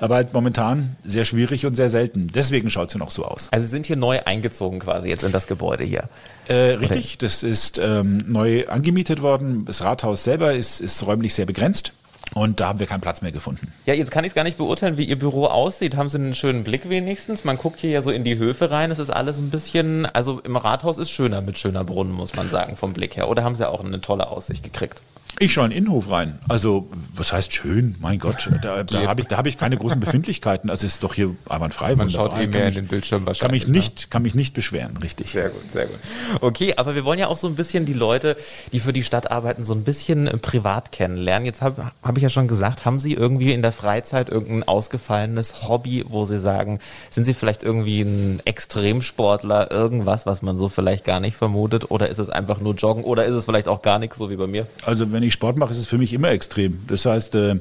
Aber 0.00 0.16
halt 0.16 0.32
momentan 0.32 0.96
sehr 1.04 1.24
schwierig 1.24 1.66
und 1.66 1.74
sehr 1.74 1.90
selten. 1.90 2.30
Deswegen 2.34 2.70
schaut 2.70 2.90
sie 2.90 2.98
noch 2.98 3.10
so 3.10 3.24
aus. 3.24 3.48
Also 3.50 3.64
Sie 3.64 3.70
sind 3.70 3.86
hier 3.86 3.96
neu 3.96 4.20
eingezogen 4.24 4.78
quasi 4.78 5.08
jetzt 5.08 5.24
in 5.24 5.32
das 5.32 5.46
Gebäude 5.46 5.84
hier. 5.84 6.04
Äh, 6.46 6.74
richtig, 6.74 7.18
das 7.18 7.42
ist 7.42 7.78
ähm, 7.78 8.24
neu 8.26 8.66
angemietet 8.68 9.22
worden. 9.22 9.64
Das 9.64 9.82
Rathaus 9.82 10.24
selber 10.24 10.54
ist, 10.54 10.80
ist 10.80 11.06
räumlich 11.06 11.34
sehr 11.34 11.46
begrenzt 11.46 11.92
und 12.34 12.60
da 12.60 12.68
haben 12.68 12.78
wir 12.78 12.86
keinen 12.86 13.00
Platz 13.00 13.22
mehr 13.22 13.32
gefunden. 13.32 13.72
Ja, 13.86 13.94
jetzt 13.94 14.10
kann 14.10 14.24
ich 14.24 14.34
gar 14.34 14.44
nicht 14.44 14.58
beurteilen, 14.58 14.96
wie 14.98 15.04
Ihr 15.04 15.18
Büro 15.18 15.46
aussieht. 15.46 15.96
Haben 15.96 16.08
Sie 16.08 16.18
einen 16.18 16.34
schönen 16.34 16.64
Blick 16.64 16.88
wenigstens? 16.88 17.44
Man 17.44 17.56
guckt 17.56 17.80
hier 17.80 17.90
ja 17.90 18.02
so 18.02 18.10
in 18.10 18.24
die 18.24 18.38
Höfe 18.38 18.70
rein. 18.70 18.90
Es 18.90 18.98
ist 18.98 19.10
alles 19.10 19.38
ein 19.38 19.50
bisschen, 19.50 20.06
also 20.06 20.40
im 20.40 20.56
Rathaus 20.56 20.98
ist 20.98 21.10
schöner 21.10 21.40
mit 21.40 21.58
schöner 21.58 21.84
Brunnen, 21.84 22.12
muss 22.12 22.34
man 22.34 22.50
sagen, 22.50 22.76
vom 22.76 22.92
Blick 22.92 23.16
her. 23.16 23.28
Oder 23.28 23.44
haben 23.44 23.54
Sie 23.54 23.68
auch 23.68 23.84
eine 23.84 24.00
tolle 24.00 24.28
Aussicht 24.28 24.62
gekriegt? 24.62 25.00
Ich 25.40 25.52
schaue 25.52 25.66
in 25.66 25.70
den 25.70 25.78
Innenhof 25.78 26.10
rein. 26.10 26.38
Also, 26.48 26.88
was 27.14 27.32
heißt 27.32 27.52
schön? 27.54 27.94
Mein 28.00 28.18
Gott, 28.18 28.48
da, 28.60 28.82
da 28.82 29.06
habe 29.06 29.20
ich, 29.20 29.28
da 29.28 29.36
hab 29.36 29.46
ich 29.46 29.56
keine 29.56 29.76
großen 29.76 30.00
Befindlichkeiten. 30.00 30.68
Also, 30.68 30.86
es 30.86 30.94
ist 30.94 31.04
doch 31.04 31.14
hier 31.14 31.36
einwandfrei. 31.48 31.94
Man 31.94 32.08
wunderbar. 32.08 32.30
schaut 32.30 32.40
eh 32.40 32.42
Kann 32.42 32.50
mehr 32.50 32.68
in 32.68 32.74
den 32.74 32.86
Bildschirm 32.88 33.20
Kann 33.20 33.26
wahrscheinlich. 33.26 33.68
mich, 33.68 33.72
nicht, 33.72 34.10
kann 34.10 34.22
mich 34.22 34.34
nicht 34.34 34.52
beschweren, 34.52 34.96
richtig. 34.96 35.30
Sehr 35.30 35.50
gut, 35.50 35.70
sehr 35.70 35.86
gut. 35.86 35.98
Okay, 36.40 36.74
aber 36.76 36.96
wir 36.96 37.04
wollen 37.04 37.20
ja 37.20 37.28
auch 37.28 37.36
so 37.36 37.46
ein 37.46 37.54
bisschen 37.54 37.86
die 37.86 37.92
Leute, 37.92 38.36
die 38.72 38.80
für 38.80 38.92
die 38.92 39.04
Stadt 39.04 39.30
arbeiten, 39.30 39.62
so 39.62 39.74
ein 39.74 39.84
bisschen 39.84 40.26
äh, 40.26 40.36
privat 40.38 40.90
kennenlernen. 40.90 41.46
Jetzt 41.46 41.62
habe 41.62 41.92
hab 42.02 42.16
ich 42.16 42.22
ja 42.24 42.30
schon 42.30 42.48
gesagt, 42.48 42.84
haben 42.84 42.98
Sie 42.98 43.12
irgendwie 43.14 43.52
in 43.52 43.62
der 43.62 43.72
Freizeit 43.72 44.28
irgendein 44.28 44.66
ausgefallenes 44.66 45.68
Hobby, 45.68 46.04
wo 46.08 46.24
Sie 46.24 46.40
sagen, 46.40 46.80
sind 47.10 47.24
Sie 47.24 47.34
vielleicht 47.34 47.62
irgendwie 47.62 48.00
ein 48.00 48.40
Extremsportler, 48.44 49.70
irgendwas, 49.70 50.26
was 50.26 50.42
man 50.42 50.56
so 50.56 50.68
vielleicht 50.68 51.04
gar 51.04 51.20
nicht 51.20 51.36
vermutet? 51.36 51.92
Oder 51.92 52.08
ist 52.08 52.18
es 52.18 52.28
einfach 52.28 52.60
nur 52.60 52.74
Joggen? 52.74 53.04
Oder 53.04 53.24
ist 53.24 53.34
es 53.34 53.44
vielleicht 53.44 53.68
auch 53.68 53.82
gar 53.82 54.00
nichts, 54.00 54.18
so 54.18 54.30
wie 54.30 54.36
bei 54.36 54.48
mir? 54.48 54.66
Also, 54.84 55.12
wenn 55.12 55.17
ich 55.22 55.32
Sport 55.32 55.56
mache, 55.56 55.72
ist 55.72 55.78
es 55.78 55.86
für 55.86 55.98
mich 55.98 56.12
immer 56.12 56.28
extrem. 56.30 56.80
Das 56.86 57.04
heißt, 57.06 57.34
äh, 57.34 57.56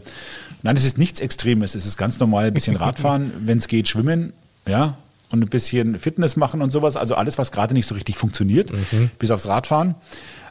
nein, 0.64 0.76
es 0.78 0.84
ist 0.86 0.98
nichts 0.98 1.20
Extremes. 1.20 1.76
Es 1.76 1.86
ist 1.86 1.98
ganz 1.98 2.20
normal 2.20 2.46
ein 2.46 2.54
bisschen 2.54 2.76
Radfahren, 2.78 3.32
wenn 3.40 3.58
es 3.58 3.68
geht, 3.68 3.88
schwimmen, 3.88 4.34
ja, 4.68 4.98
und 5.30 5.42
ein 5.44 5.50
bisschen 5.50 6.00
Fitness 6.00 6.36
machen 6.38 6.62
und 6.62 6.72
sowas. 6.72 6.96
Also 6.96 7.16
alles, 7.16 7.38
was 7.38 7.52
gerade 7.52 7.74
nicht 7.74 7.86
so 7.88 7.96
richtig 7.96 8.18
funktioniert, 8.18 8.72
Mhm. 8.72 9.10
bis 9.20 9.30
aufs 9.32 9.48
Radfahren. 9.48 9.96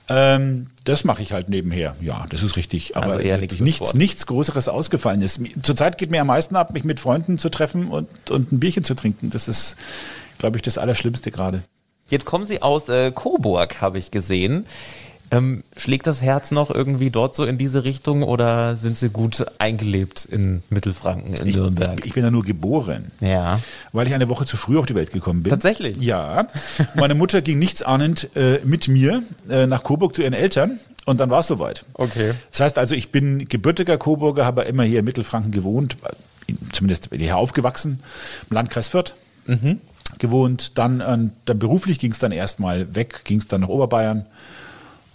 Ähm, 0.09 0.69
das 0.85 1.03
mache 1.03 1.21
ich 1.23 1.33
halt 1.33 1.49
nebenher. 1.49 1.97
Ja, 2.01 2.27
das 2.29 2.43
ist 2.43 2.57
richtig. 2.57 2.97
Aber 2.97 3.07
Also 3.07 3.19
eher 3.19 3.39
nichts 3.39 3.59
nichts, 3.59 3.95
nichts 3.95 4.27
Größeres 4.27 4.69
ausgefallen 4.69 5.21
ist. 5.21 5.41
Zurzeit 5.63 5.99
geht 5.99 6.11
mir 6.13 6.21
am 6.21 6.29
meisten 6.29 6.55
ab, 6.55 6.73
mich 6.73 6.85
mit 6.85 7.01
Freunden 7.01 7.39
zu 7.39 7.49
treffen 7.49 7.89
und, 7.89 8.07
und 8.31 8.53
ein 8.53 8.61
Bierchen 8.61 8.85
zu 8.85 8.95
trinken. 8.95 9.31
Das 9.31 9.49
ist, 9.49 9.77
glaube 10.39 10.57
ich, 10.59 10.63
das 10.63 10.79
Allerschlimmste 10.79 11.33
gerade. 11.33 11.63
Jetzt 12.09 12.25
kommen 12.25 12.45
Sie 12.45 12.63
aus 12.63 12.89
äh, 12.89 13.11
Coburg, 13.11 13.81
habe 13.81 13.99
ich 13.99 14.13
gesehen. 14.13 14.67
Ähm, 15.30 15.64
schlägt 15.76 16.06
das 16.06 16.23
Herz 16.23 16.50
noch 16.50 16.71
irgendwie 16.71 17.11
dort 17.11 17.35
so 17.35 17.45
in 17.45 17.59
diese 17.59 17.85
Richtung 17.85 18.23
oder 18.23 18.76
sind 18.76 18.97
Sie 18.97 19.09
gut 19.09 19.45
eingelebt 19.59 20.25
in 20.25 20.62
Mittelfranken, 20.71 21.35
in 21.35 21.50
Nürnberg? 21.50 22.04
Ich 22.06 22.12
bin 22.12 22.25
ja 22.25 22.30
nur 22.30 22.45
geboren. 22.45 23.11
Ja. 23.21 23.61
Weil 23.92 24.06
ich 24.06 24.14
eine 24.14 24.28
Woche 24.28 24.47
zu 24.47 24.56
früh 24.56 24.78
auf 24.78 24.87
die 24.87 24.95
Welt 24.95 25.12
gekommen 25.12 25.42
bin. 25.42 25.50
Tatsächlich? 25.50 25.97
Ja. 25.97 26.47
Meine 26.95 27.14
Mutter 27.14 27.42
ging 27.42 27.59
nichtsahnend 27.59 28.30
äh, 28.37 28.61
mit 28.64 28.87
mir 28.87 29.23
äh, 29.49 29.66
nach 29.66 29.83
Coburg 29.83 30.14
zu 30.14 30.23
ihren 30.23 30.33
Eltern 30.33 30.78
und 31.06 31.18
dann 31.18 31.28
war 31.30 31.40
es 31.40 31.49
soweit. 31.49 31.85
Okay. 31.95 32.33
Das 32.52 32.61
heißt 32.61 32.78
also, 32.78 32.95
ich 32.95 33.11
bin 33.11 33.49
gebürtiger 33.49 33.99
Coburger, 33.99 34.45
habe 34.45 34.62
immer 34.62 34.85
hier 34.85 35.00
in 35.00 35.04
Mittelfranken 35.04 35.50
gewohnt, 35.50 35.97
zumindest 36.73 37.09
hier 37.12 37.37
aufgewachsen, 37.37 38.00
im 38.49 38.54
Landkreis 38.54 38.88
Fürth 38.88 39.14
gewohnt. 40.18 40.78
Dann, 40.78 41.00
äh, 41.00 41.18
dann 41.45 41.59
beruflich 41.59 41.99
ging 41.99 42.12
es 42.12 42.18
dann 42.18 42.33
erstmal 42.33 42.95
weg, 42.95 43.23
ging 43.25 43.38
es 43.38 43.49
dann 43.49 43.62
nach 43.62 43.68
Oberbayern 43.68 44.26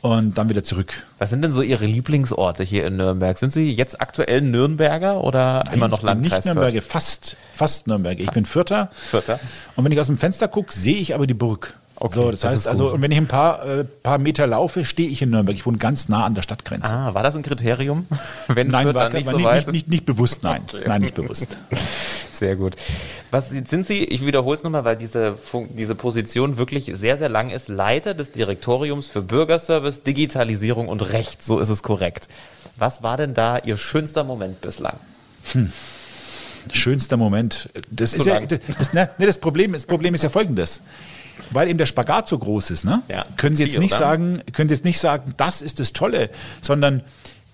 und 0.01 0.37
dann 0.37 0.49
wieder 0.49 0.63
zurück. 0.63 1.03
Was 1.19 1.29
sind 1.29 1.41
denn 1.41 1.51
so 1.51 1.61
Ihre 1.61 1.85
Lieblingsorte 1.85 2.63
hier 2.63 2.85
in 2.85 2.97
Nürnberg? 2.97 3.37
Sind 3.37 3.53
Sie 3.53 3.71
jetzt 3.71 4.01
aktuell 4.01 4.41
Nürnberger 4.41 5.23
oder 5.23 5.63
immer 5.71 5.87
noch 5.87 6.01
Landkreis 6.01 6.45
Nicht 6.45 6.53
Nürnberger, 6.53 6.81
fast, 6.81 7.35
fast 7.53 7.87
Nürnberger. 7.87 8.21
Ich 8.21 8.31
bin 8.31 8.45
Vierter. 8.45 8.89
Vierter. 8.91 9.39
Und 9.75 9.85
wenn 9.85 9.91
ich 9.91 9.99
aus 9.99 10.07
dem 10.07 10.17
Fenster 10.17 10.47
gucke, 10.47 10.73
sehe 10.73 10.97
ich 10.97 11.13
aber 11.13 11.27
die 11.27 11.33
Burg. 11.33 11.75
Okay, 12.03 12.15
so, 12.15 12.31
das, 12.31 12.39
das 12.39 12.53
heißt 12.53 12.67
also, 12.67 12.91
und 12.93 13.03
wenn 13.03 13.11
ich 13.11 13.17
ein 13.19 13.27
paar, 13.27 13.63
äh, 13.63 13.83
paar 13.83 14.17
Meter 14.17 14.47
laufe, 14.47 14.85
stehe 14.85 15.07
ich 15.07 15.21
in 15.21 15.29
Nürnberg. 15.29 15.55
Ich 15.55 15.67
wohne 15.67 15.77
ganz 15.77 16.09
nah 16.09 16.25
an 16.25 16.33
der 16.33 16.41
Stadtgrenze. 16.41 16.91
Ah, 16.91 17.13
war 17.13 17.21
das 17.21 17.35
ein 17.35 17.43
Kriterium? 17.43 18.07
Wenn 18.47 18.69
Nein, 18.69 18.85
Fürth 18.85 18.95
war, 18.95 19.03
dann 19.03 19.13
nicht 19.13 19.27
war 19.27 19.33
so 19.33 19.37
nicht, 19.37 19.45
weit 19.45 19.67
nicht, 19.67 19.73
nicht, 19.73 19.87
nicht 19.87 20.05
bewusst, 20.07 20.41
nein. 20.41 20.63
Okay. 20.73 20.83
Nein, 20.87 21.01
nicht 21.01 21.13
bewusst. 21.13 21.57
Sehr 22.31 22.55
gut. 22.55 22.75
Was 23.29 23.51
sind 23.51 23.85
Sie, 23.85 24.03
ich 24.03 24.25
wiederhole 24.25 24.55
es 24.55 24.63
nochmal, 24.63 24.83
weil 24.83 24.95
diese, 24.95 25.37
diese 25.69 25.93
Position 25.93 26.57
wirklich 26.57 26.91
sehr, 26.95 27.19
sehr 27.19 27.29
lang 27.29 27.51
ist, 27.51 27.67
Leiter 27.67 28.15
des 28.15 28.31
Direktoriums 28.31 29.07
für 29.07 29.21
Bürgerservice, 29.21 30.01
Digitalisierung 30.01 30.87
und 30.87 31.13
Recht, 31.13 31.43
so 31.43 31.59
ist 31.59 31.69
es 31.69 31.83
korrekt. 31.83 32.27
Was 32.77 33.03
war 33.03 33.17
denn 33.17 33.35
da 33.35 33.59
Ihr 33.59 33.77
schönster 33.77 34.23
Moment 34.23 34.59
bislang? 34.61 34.95
Schönster 36.73 37.15
Moment. 37.15 37.69
Das 37.91 38.11
Zu 38.11 38.17
ist 38.17 38.25
ja, 38.25 38.33
lang. 38.33 38.47
das, 38.47 38.59
das, 38.79 38.93
ne, 38.93 39.11
ne, 39.19 39.25
das, 39.27 39.37
Problem, 39.37 39.73
das 39.73 39.85
Problem 39.85 40.15
ist 40.15 40.23
ja 40.23 40.29
folgendes. 40.29 40.81
Weil 41.51 41.67
eben 41.67 41.77
der 41.77 41.85
Spagat 41.85 42.27
so 42.27 42.37
groß 42.37 42.71
ist, 42.71 42.85
ne? 42.85 43.01
Ja, 43.07 43.25
können 43.37 43.55
Sie 43.55 43.63
jetzt 43.63 43.73
viel, 43.73 43.79
nicht 43.79 43.93
oder? 43.93 43.99
sagen, 43.99 44.41
können 44.53 44.69
Sie 44.69 44.75
jetzt 44.75 44.85
nicht 44.85 44.99
sagen, 44.99 45.33
das 45.37 45.61
ist 45.61 45.79
das 45.79 45.93
Tolle, 45.93 46.29
sondern 46.61 47.03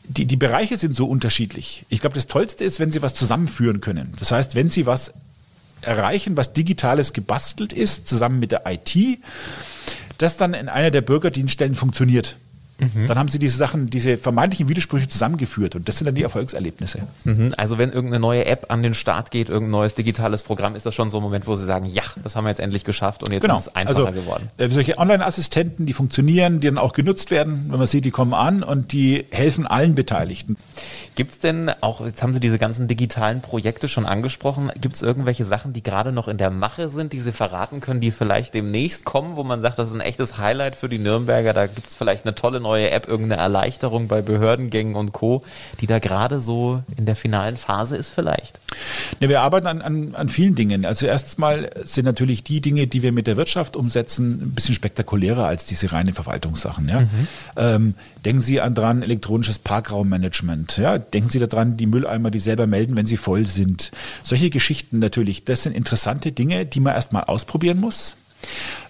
die, 0.03 0.25
die 0.25 0.36
Bereiche 0.36 0.77
sind 0.77 0.96
so 0.96 1.05
unterschiedlich. 1.05 1.86
Ich 1.89 2.00
glaube, 2.00 2.15
das 2.15 2.27
Tollste 2.27 2.63
ist, 2.63 2.79
wenn 2.79 2.91
Sie 2.91 3.01
was 3.01 3.13
zusammenführen 3.13 3.81
können. 3.81 4.13
Das 4.19 4.31
heißt, 4.31 4.55
wenn 4.55 4.69
Sie 4.69 4.86
was 4.86 5.13
erreichen, 5.81 6.38
was 6.38 6.53
Digitales 6.53 7.13
gebastelt 7.13 7.74
ist, 7.74 8.07
zusammen 8.07 8.39
mit 8.39 8.51
der 8.51 8.63
IT, 8.65 9.19
das 10.17 10.38
dann 10.38 10.53
in 10.53 10.69
einer 10.69 10.91
der 10.91 11.01
Bürgerdienststellen 11.01 11.75
funktioniert. 11.75 12.38
Mhm. 12.79 13.07
Dann 13.07 13.17
haben 13.17 13.29
Sie 13.29 13.39
diese 13.39 13.57
Sachen, 13.57 13.89
diese 13.89 14.17
vermeintlichen 14.17 14.69
Widersprüche 14.69 15.07
zusammengeführt 15.07 15.75
und 15.75 15.88
das 15.88 15.98
sind 15.98 16.05
dann 16.05 16.15
die 16.15 16.24
Erfolgserlebnisse. 16.24 17.00
Mhm. 17.24 17.53
Also 17.57 17.77
wenn 17.77 17.91
irgendeine 17.91 18.19
neue 18.22 18.46
App 18.46 18.67
an 18.69 18.84
den 18.84 18.93
Start 18.93 19.31
geht, 19.31 19.50
irgendein 19.50 19.72
neues 19.72 19.96
digitales 19.96 20.43
Programm, 20.43 20.75
ist 20.75 20.86
das 20.86 20.93
schon 20.93 21.10
so 21.10 21.17
ein 21.17 21.24
Moment, 21.24 21.48
wo 21.48 21.55
Sie 21.55 21.65
sagen, 21.65 21.86
ja, 21.86 22.03
das 22.24 22.36
haben 22.36 22.43
wir 22.46 22.50
jetzt 22.50 22.60
endlich 22.60 22.84
geschafft 22.84 23.24
und 23.24 23.31
jetzt 23.31 23.41
Genau. 23.41 23.57
ist 23.57 23.67
es 23.67 23.75
einfacher 23.75 24.07
also, 24.07 24.12
geworden. 24.22 24.50
äh, 24.57 24.69
Solche 24.69 24.98
Online-Assistenten, 24.98 25.86
die 25.86 25.93
funktionieren, 25.93 26.60
die 26.60 26.67
dann 26.67 26.77
auch 26.77 26.93
genutzt 26.93 27.31
werden, 27.31 27.65
wenn 27.69 27.79
man 27.79 27.88
sieht, 27.88 28.05
die 28.05 28.12
kommen 28.12 28.34
an 28.34 28.62
und 28.63 28.91
die 28.91 29.25
helfen 29.31 29.65
allen 29.65 29.96
Beteiligten. 29.96 30.55
Gibt 31.15 31.31
es 31.31 31.39
denn, 31.39 31.72
auch 31.81 32.05
jetzt 32.05 32.22
haben 32.22 32.34
Sie 32.34 32.39
diese 32.39 32.60
ganzen 32.60 32.88
digitalen 32.88 33.41
Projekte 33.41 33.89
schon 33.89 34.05
angesprochen, 34.05 34.72
gibt 34.79 34.96
es 34.96 35.01
irgendwelche 35.01 35.46
Sachen, 35.46 35.74
die 35.74 35.81
gerade 35.81 36.12
noch 36.12 36.27
in 36.27 36.38
der 36.38 36.51
Mache 36.51 36.89
sind, 36.89 37.12
die 37.13 37.19
Sie 37.22 37.31
verraten 37.31 37.81
können, 37.81 38.01
die 38.01 38.12
vielleicht 38.12 38.53
demnächst 38.53 39.03
kommen, 39.03 39.36
wo 39.36 39.43
man 39.43 39.62
sagt, 39.62 39.79
das 39.79 39.88
ist 39.89 39.96
ein 39.96 40.01
echtes 40.01 40.38
Highlight 40.38 40.75
für 40.75 40.89
die 40.89 41.00
Nürnberger, 41.00 41.53
da 41.53 41.65
gibt 41.65 41.88
es 41.88 41.96
vielleicht 41.96 42.25
eine 42.25 42.36
tolle 42.36 42.60
neue 42.67 42.91
App, 42.91 43.07
irgendeine 43.07 43.41
Erleichterung 43.41 44.07
bei 44.07 44.21
Behördengängen 44.21 44.95
und 44.95 45.13
Co., 45.13 45.43
die 45.79 45.88
da 45.88 46.00
gerade 46.00 46.41
so 46.41 46.83
in 46.97 47.05
der 47.05 47.15
finalen 47.15 47.55
Phase 47.55 47.95
ist 47.95 48.09
vielleicht? 48.09 48.59
Ne, 49.21 49.29
wir 49.29 49.41
arbeiten 49.41 49.67
an, 49.67 49.81
an, 49.81 50.15
an 50.15 50.27
vielen 50.29 50.55
Dingen. 50.55 50.86
Also 50.86 51.05
erstmal 51.05 51.71
sind 51.83 52.05
natürlich 52.05 52.43
die 52.43 52.59
Dinge, 52.59 52.88
die 52.88 53.01
wir 53.01 53.13
mit 53.13 53.25
der 53.25 53.38
Wirtschaft 53.38 53.75
umsetzen, 53.77 54.41
ein 54.41 54.51
bisschen 54.51 54.75
spektakulärer 54.75 55.45
als 55.45 55.65
diese 55.65 55.91
reinen 55.93 56.13
Verwaltungssachen. 56.13 56.89
Ja? 56.89 57.03
Ähm, 57.55 57.95
denken 58.25 58.41
Sie 58.41 58.59
an 58.59 58.75
dran 58.75 59.01
elektronisches 59.01 59.59
Parkraummanagement. 59.59 60.77
Ja? 60.77 60.97
Denken 60.97 61.29
Sie 61.29 61.39
daran, 61.39 61.77
die 61.77 61.88
Mülleimer, 61.88 62.31
die 62.31 62.39
selber 62.39 62.67
melden, 62.67 62.97
wenn 62.97 63.05
sie 63.05 63.17
voll 63.17 63.45
sind. 63.45 63.91
Solche 64.24 64.50
Geschichten 64.50 65.00
natürlich, 65.00 65.45
das 65.45 65.63
sind 65.63 65.74
interessante 65.75 66.33
Dinge, 66.33 66.65
die 66.65 66.81
man 66.81 66.93
erstmal 66.93 67.24
ausprobieren 67.24 67.79
muss. 67.79 68.15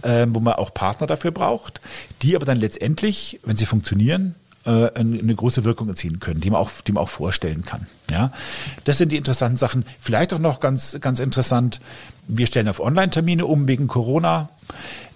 Ähm, 0.03 0.35
wo 0.35 0.39
man 0.39 0.53
auch 0.53 0.73
Partner 0.73 1.07
dafür 1.07 1.31
braucht, 1.31 1.81
die 2.21 2.35
aber 2.35 2.45
dann 2.45 2.59
letztendlich, 2.59 3.39
wenn 3.43 3.57
sie 3.57 3.65
funktionieren, 3.65 4.35
äh, 4.67 4.91
eine 4.93 5.33
große 5.33 5.63
Wirkung 5.63 5.87
erzielen 5.87 6.19
können, 6.19 6.41
die 6.41 6.49
man 6.49 6.59
auch, 6.59 6.69
die 6.85 6.91
man 6.91 7.01
auch 7.03 7.09
vorstellen 7.09 7.63
kann. 7.65 7.87
Ja, 8.11 8.31
das 8.83 8.97
sind 8.97 9.11
die 9.11 9.17
interessanten 9.17 9.57
Sachen. 9.57 9.85
Vielleicht 9.99 10.33
auch 10.33 10.39
noch 10.39 10.59
ganz, 10.59 10.97
ganz 10.99 11.19
interessant. 11.19 11.79
Wir 12.27 12.47
stellen 12.47 12.67
auf 12.67 12.79
Online-Termine 12.79 13.45
um 13.45 13.67
wegen 13.67 13.87
Corona. 13.87 14.49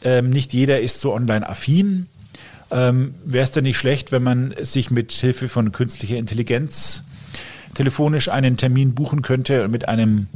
Ähm, 0.04 0.30
nicht 0.30 0.54
jeder 0.54 0.80
ist 0.80 1.02
so 1.02 1.14
online-affin. 1.14 2.08
Ähm, 2.72 3.16
Wäre 3.26 3.44
es 3.44 3.52
denn 3.52 3.64
nicht 3.64 3.78
schlecht, 3.78 4.12
wenn 4.12 4.24
man 4.24 4.56
sich 4.62 4.90
mit 4.90 5.12
Hilfe 5.12 5.50
von 5.50 5.72
künstlicher 5.72 6.16
Intelligenz 6.16 7.04
telefonisch 7.74 8.30
einen 8.30 8.58
Termin 8.58 8.96
buchen 8.96 9.22
könnte 9.22 9.68
mit 9.68 9.88
einem 9.88 10.28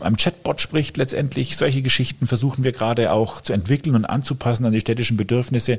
einem 0.00 0.16
Chatbot 0.16 0.60
spricht 0.60 0.96
letztendlich. 0.96 1.56
Solche 1.56 1.82
Geschichten 1.82 2.26
versuchen 2.26 2.64
wir 2.64 2.72
gerade 2.72 3.12
auch 3.12 3.40
zu 3.40 3.52
entwickeln 3.52 3.94
und 3.94 4.04
anzupassen 4.04 4.64
an 4.66 4.72
die 4.72 4.80
städtischen 4.80 5.16
Bedürfnisse. 5.16 5.78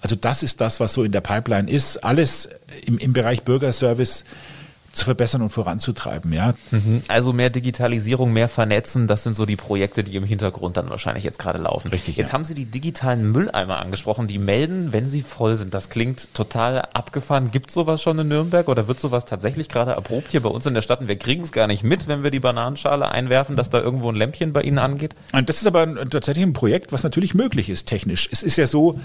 Also 0.00 0.16
das 0.16 0.42
ist 0.42 0.60
das, 0.60 0.80
was 0.80 0.92
so 0.92 1.04
in 1.04 1.12
der 1.12 1.20
Pipeline 1.20 1.70
ist. 1.70 1.98
Alles 2.04 2.48
im, 2.86 2.98
im 2.98 3.12
Bereich 3.12 3.42
Bürgerservice 3.42 4.24
zu 4.92 5.04
verbessern 5.04 5.42
und 5.42 5.50
voranzutreiben. 5.50 6.32
Ja. 6.32 6.54
Mhm. 6.70 7.02
Also 7.08 7.32
mehr 7.32 7.50
Digitalisierung, 7.50 8.32
mehr 8.32 8.48
Vernetzen, 8.48 9.06
das 9.06 9.22
sind 9.22 9.34
so 9.34 9.46
die 9.46 9.56
Projekte, 9.56 10.02
die 10.02 10.16
im 10.16 10.24
Hintergrund 10.24 10.76
dann 10.76 10.90
wahrscheinlich 10.90 11.24
jetzt 11.24 11.38
gerade 11.38 11.58
laufen. 11.58 11.88
Richtig, 11.88 12.16
Jetzt 12.16 12.28
ja. 12.28 12.32
haben 12.32 12.44
Sie 12.44 12.54
die 12.54 12.66
digitalen 12.66 13.30
Mülleimer 13.30 13.78
angesprochen, 13.78 14.26
die 14.26 14.38
melden, 14.38 14.92
wenn 14.92 15.06
sie 15.06 15.22
voll 15.22 15.56
sind. 15.56 15.74
Das 15.74 15.88
klingt 15.88 16.34
total 16.34 16.80
abgefahren. 16.92 17.50
Gibt 17.50 17.70
sowas 17.70 18.02
schon 18.02 18.18
in 18.18 18.28
Nürnberg 18.28 18.68
oder 18.68 18.88
wird 18.88 19.00
sowas 19.00 19.24
tatsächlich 19.24 19.68
gerade 19.68 19.92
erprobt 19.92 20.30
hier 20.30 20.42
bei 20.42 20.48
uns 20.48 20.66
in 20.66 20.74
der 20.74 20.82
Stadt 20.82 21.00
und 21.00 21.08
wir 21.08 21.16
kriegen 21.16 21.42
es 21.42 21.52
gar 21.52 21.66
nicht 21.66 21.84
mit, 21.84 22.08
wenn 22.08 22.22
wir 22.22 22.30
die 22.30 22.40
Bananenschale 22.40 23.10
einwerfen, 23.10 23.56
dass 23.56 23.70
da 23.70 23.80
irgendwo 23.80 24.10
ein 24.10 24.16
Lämpchen 24.16 24.52
bei 24.52 24.62
Ihnen 24.62 24.78
angeht? 24.78 25.14
Und 25.32 25.48
das 25.48 25.58
ist 25.58 25.66
aber 25.66 25.82
ein, 25.82 26.10
tatsächlich 26.10 26.44
ein 26.44 26.52
Projekt, 26.52 26.92
was 26.92 27.02
natürlich 27.02 27.34
möglich 27.34 27.70
ist 27.70 27.86
technisch. 27.86 28.28
Es 28.32 28.42
ist 28.42 28.56
ja 28.56 28.66
so, 28.66 28.98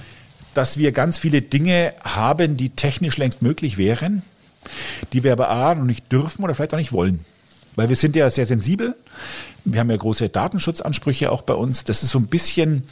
dass 0.56 0.78
wir 0.78 0.92
ganz 0.92 1.18
viele 1.18 1.42
Dinge 1.42 1.94
haben, 2.04 2.58
die 2.58 2.70
technisch 2.70 3.18
längst 3.18 3.42
möglich 3.42 3.78
wären, 3.78 4.24
die 5.14 5.24
wir 5.24 5.32
aber 5.32 5.50
A, 5.50 5.76
noch 5.76 5.86
nicht 5.86 6.12
dürfen 6.12 6.44
oder 6.44 6.56
vielleicht 6.56 6.74
auch 6.74 6.80
nicht 6.80 6.94
wollen. 6.94 7.26
Weil 7.76 7.90
wir 7.90 7.96
sind 7.96 8.16
ja 8.16 8.30
sehr 8.30 8.46
sensibel. 8.46 8.96
Wir 9.66 9.80
haben 9.80 9.90
ja 9.90 9.98
große 9.98 10.30
Datenschutzansprüche 10.30 11.32
auch 11.32 11.42
bei 11.42 11.54
uns. 11.54 11.84
Das 11.84 12.04
ist 12.04 12.12
so 12.12 12.20
ein 12.20 12.28
bisschen, 12.28 12.84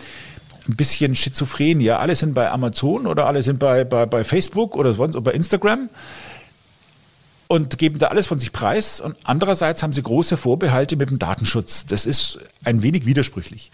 ein 0.68 0.76
bisschen 0.76 1.16
schizophren. 1.16 1.80
Ja, 1.80 2.00
alle 2.00 2.16
sind 2.16 2.34
bei 2.34 2.52
Amazon 2.52 3.08
oder 3.08 3.28
alle 3.28 3.44
sind 3.44 3.60
bei, 3.60 3.84
bei, 3.84 4.06
bei 4.06 4.24
Facebook 4.24 4.76
oder 4.76 4.94
sonst 4.94 5.16
oder 5.16 5.24
bei 5.24 5.32
Instagram 5.32 5.90
und 7.48 7.78
geben 7.78 8.00
da 8.00 8.08
alles 8.08 8.28
von 8.28 8.40
sich 8.40 8.52
preis. 8.52 9.00
Und 9.00 9.16
andererseits 9.24 9.84
haben 9.84 9.94
sie 9.94 10.02
große 10.02 10.38
Vorbehalte 10.38 10.96
mit 10.96 11.10
dem 11.10 11.20
Datenschutz. 11.20 11.86
Das 11.86 12.06
ist 12.06 12.40
ein 12.64 12.82
wenig 12.82 13.06
widersprüchlich. 13.06 13.72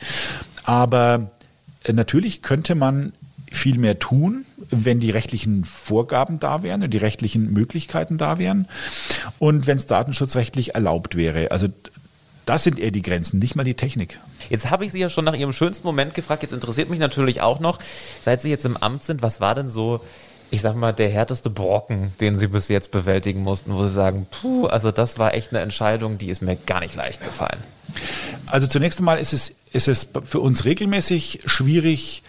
Aber 0.66 1.32
äh, 1.84 1.94
natürlich 1.94 2.42
könnte 2.42 2.76
man 2.76 3.14
viel 3.52 3.78
mehr 3.78 4.00
tun, 4.00 4.46
wenn 4.70 5.00
die 5.00 5.12
rechtlichen 5.12 5.64
Vorgaben 5.64 6.40
da 6.40 6.64
wären 6.64 6.84
und 6.84 6.92
die 6.92 6.98
rechtlichen 6.98 7.52
Möglichkeiten 7.52 8.18
da 8.18 8.38
wären 8.38 8.68
und 9.40 9.68
wenn 9.68 9.78
es 9.78 9.88
datenschutzrechtlich 9.88 10.76
erlaubt 10.76 11.16
wäre. 11.16 11.52
Also 11.52 11.68
das 12.46 12.64
sind 12.64 12.80
eher 12.80 12.92
die 12.92 13.04
Grenzen, 13.04 13.40
nicht 13.40 13.56
mal 13.56 13.64
die 13.64 13.76
Technik. 13.76 14.20
Jetzt 14.50 14.72
habe 14.72 14.84
ich 14.84 14.92
Sie 14.92 15.00
ja 15.00 15.10
schon 15.10 15.26
nach 15.26 15.36
Ihrem 15.36 15.54
schönsten 15.54 15.86
Moment 15.86 16.16
gefragt. 16.16 16.42
Jetzt 16.42 16.54
interessiert 16.54 16.90
mich 16.90 17.00
natürlich 17.00 17.42
auch 17.42 17.60
noch, 17.60 17.78
seit 18.22 18.42
Sie 18.42 18.50
jetzt 18.50 18.66
im 18.66 18.76
Amt 18.78 19.04
sind, 19.04 19.22
was 19.22 19.40
war 19.40 19.54
denn 19.54 19.70
so, 19.70 20.02
ich 20.50 20.62
sag 20.62 20.76
mal, 20.76 20.92
der 20.92 21.10
härteste 21.10 21.52
Brocken, 21.52 22.12
den 22.20 22.40
Sie 22.40 22.48
bis 22.48 22.68
jetzt 22.68 22.90
bewältigen 22.90 23.42
mussten, 23.42 23.74
wo 23.74 23.86
Sie 23.86 23.94
sagen, 23.94 24.26
puh, 24.32 24.66
also 24.66 24.92
das 24.92 25.20
war 25.20 25.36
echt 25.36 25.52
eine 25.52 25.60
Entscheidung, 25.60 26.18
die 26.18 26.30
ist 26.30 26.42
mir 26.42 26.56
gar 26.56 26.80
nicht 26.80 26.96
leicht 26.96 27.24
gefallen. 27.24 27.60
Also 28.48 28.66
zunächst 28.66 28.98
einmal 28.98 29.20
ist 29.20 29.34
es, 29.34 29.54
ist 29.72 29.88
es 29.88 30.08
für 30.24 30.40
uns 30.40 30.66
regelmäßig 30.66 31.42
schwierig, 31.46 32.24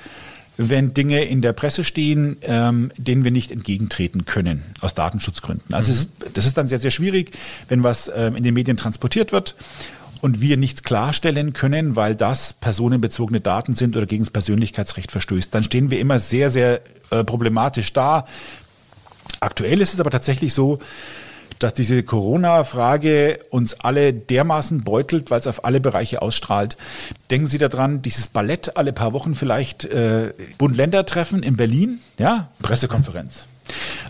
wenn 0.56 0.92
Dinge 0.92 1.24
in 1.24 1.40
der 1.40 1.52
Presse 1.52 1.84
stehen, 1.84 2.36
ähm, 2.42 2.92
denen 2.96 3.24
wir 3.24 3.30
nicht 3.30 3.50
entgegentreten 3.50 4.24
können, 4.24 4.62
aus 4.80 4.94
Datenschutzgründen. 4.94 5.74
Also 5.74 5.92
es 5.92 6.00
ist, 6.00 6.08
das 6.34 6.46
ist 6.46 6.58
dann 6.58 6.68
sehr, 6.68 6.78
sehr 6.78 6.90
schwierig, 6.90 7.32
wenn 7.68 7.82
was 7.82 8.10
ähm, 8.14 8.36
in 8.36 8.42
den 8.42 8.54
Medien 8.54 8.76
transportiert 8.76 9.32
wird 9.32 9.56
und 10.20 10.40
wir 10.40 10.56
nichts 10.56 10.82
klarstellen 10.82 11.52
können, 11.52 11.96
weil 11.96 12.14
das 12.14 12.52
personenbezogene 12.52 13.40
Daten 13.40 13.74
sind 13.74 13.96
oder 13.96 14.06
gegen 14.06 14.24
das 14.24 14.30
Persönlichkeitsrecht 14.30 15.10
verstößt. 15.10 15.54
Dann 15.54 15.62
stehen 15.62 15.90
wir 15.90 15.98
immer 15.98 16.18
sehr, 16.18 16.50
sehr 16.50 16.82
äh, 17.10 17.24
problematisch 17.24 17.92
da. 17.92 18.26
Aktuell 19.40 19.80
ist 19.80 19.94
es 19.94 20.00
aber 20.00 20.10
tatsächlich 20.10 20.52
so, 20.52 20.78
dass 21.58 21.74
diese 21.74 22.02
Corona-Frage 22.02 23.40
uns 23.50 23.74
alle 23.80 24.12
dermaßen 24.12 24.82
beutelt, 24.84 25.30
weil 25.30 25.40
es 25.40 25.46
auf 25.46 25.64
alle 25.64 25.80
Bereiche 25.80 26.22
ausstrahlt. 26.22 26.76
Denken 27.30 27.46
Sie 27.46 27.58
daran, 27.58 28.02
dieses 28.02 28.28
Ballett 28.28 28.76
alle 28.76 28.92
paar 28.92 29.12
Wochen 29.12 29.34
vielleicht 29.34 29.84
äh, 29.84 30.32
Bund-Länder-Treffen 30.58 31.42
in 31.42 31.56
Berlin, 31.56 32.00
ja, 32.18 32.48
Pressekonferenz. 32.62 33.46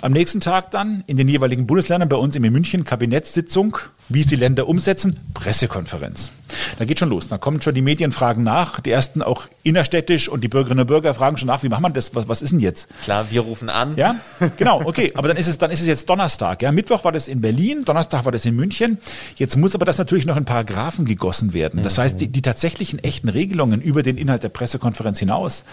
Am 0.01 0.13
nächsten 0.13 0.41
Tag 0.41 0.71
dann 0.71 1.05
in 1.07 1.17
den 1.17 1.29
jeweiligen 1.29 1.67
Bundesländern, 1.67 2.09
bei 2.09 2.17
uns 2.17 2.35
in 2.37 2.43
München, 2.43 2.85
Kabinettssitzung, 2.85 3.77
wie 4.11 4.21
es 4.21 4.27
die 4.27 4.37
Länder 4.37 4.69
umsetzen, 4.69 5.19
Pressekonferenz. 5.35 6.31
Da 6.79 6.85
geht 6.85 6.99
schon 6.99 7.09
los. 7.09 7.29
Da 7.29 7.39
kommen 7.39 7.63
schon 7.63 7.75
die 7.75 7.83
Medienfragen 7.83 8.43
nach, 8.43 8.81
die 8.81 8.91
ersten 8.91 9.23
auch 9.23 9.47
innerstädtisch 9.63 10.29
und 10.29 10.43
die 10.43 10.49
Bürgerinnen 10.49 10.81
und 10.81 10.87
Bürger 10.89 11.15
fragen 11.15 11.37
schon 11.37 11.47
nach, 11.47 11.63
wie 11.63 11.69
macht 11.69 11.81
man 11.81 11.93
das, 11.93 12.15
was, 12.15 12.29
was 12.29 12.43
ist 12.43 12.51
denn 12.51 12.61
jetzt? 12.61 12.89
Klar, 13.03 13.27
wir 13.31 13.43
rufen 13.43 13.69
an. 13.69 13.97
Ja, 13.97 14.17
genau, 14.57 14.83
okay. 14.85 15.13
Aber 15.15 15.29
dann 15.29 15.37
ist 15.37 15.47
es, 15.47 15.59
dann 15.59 15.71
ist 15.71 15.81
es 15.81 15.87
jetzt 15.87 16.09
Donnerstag. 16.11 16.63
Ja, 16.63 16.73
Mittwoch 16.73 17.05
war 17.05 17.13
das 17.13 17.29
in 17.29 17.41
Berlin, 17.41 17.85
Donnerstag 17.85 18.25
war 18.25 18.33
das 18.33 18.45
in 18.45 18.57
München. 18.57 18.99
Jetzt 19.37 19.57
muss 19.57 19.75
aber 19.75 19.85
das 19.85 19.99
natürlich 19.99 20.27
noch 20.27 20.37
in 20.37 20.45
Paragraphen 20.45 21.05
gegossen 21.05 21.53
werden. 21.53 21.83
Das 21.83 21.99
heißt, 21.99 22.21
die, 22.21 22.29
die 22.29 22.43
tatsächlichen 22.43 22.99
echten 22.99 23.29
Regelungen 23.29 23.81
über 23.81 24.03
den 24.03 24.19
Inhalt 24.19 24.43
der 24.43 24.49
Pressekonferenz 24.49 25.19
hinaus 25.21 25.65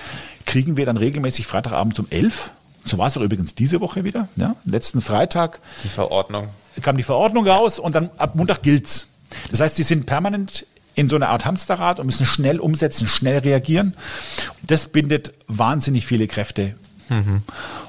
kriegen 0.45 0.77
wir 0.77 0.85
dann 0.85 0.97
regelmäßig 0.97 1.47
Freitagabend 1.47 1.99
um 1.99 2.07
11. 2.09 2.51
So 2.87 2.97
war 2.97 3.07
es 3.07 3.17
auch 3.17 3.21
übrigens 3.21 3.55
diese 3.55 3.81
Woche 3.81 4.03
wieder. 4.03 4.27
Ja, 4.35 4.55
letzten 4.65 5.01
Freitag 5.01 5.59
Die 5.83 5.89
Verordnung. 5.89 6.49
kam 6.81 6.97
die 6.97 7.03
Verordnung 7.03 7.47
raus 7.47 7.79
und 7.79 7.95
dann 7.95 8.09
ab 8.17 8.35
Montag 8.35 8.61
gilt's. 8.63 9.07
Das 9.51 9.59
heißt, 9.59 9.75
sie 9.75 9.83
sind 9.83 10.05
permanent 10.05 10.65
in 10.95 11.09
so 11.09 11.15
eine 11.15 11.27
Art 11.29 11.45
Hamsterrad 11.45 11.99
und 11.99 12.05
müssen 12.07 12.25
schnell 12.25 12.59
umsetzen, 12.59 13.07
schnell 13.07 13.39
reagieren. 13.39 13.95
Das 14.63 14.87
bindet 14.87 15.33
wahnsinnig 15.47 16.05
viele 16.07 16.27
Kräfte. 16.27 16.75
Mhm. 17.09 17.43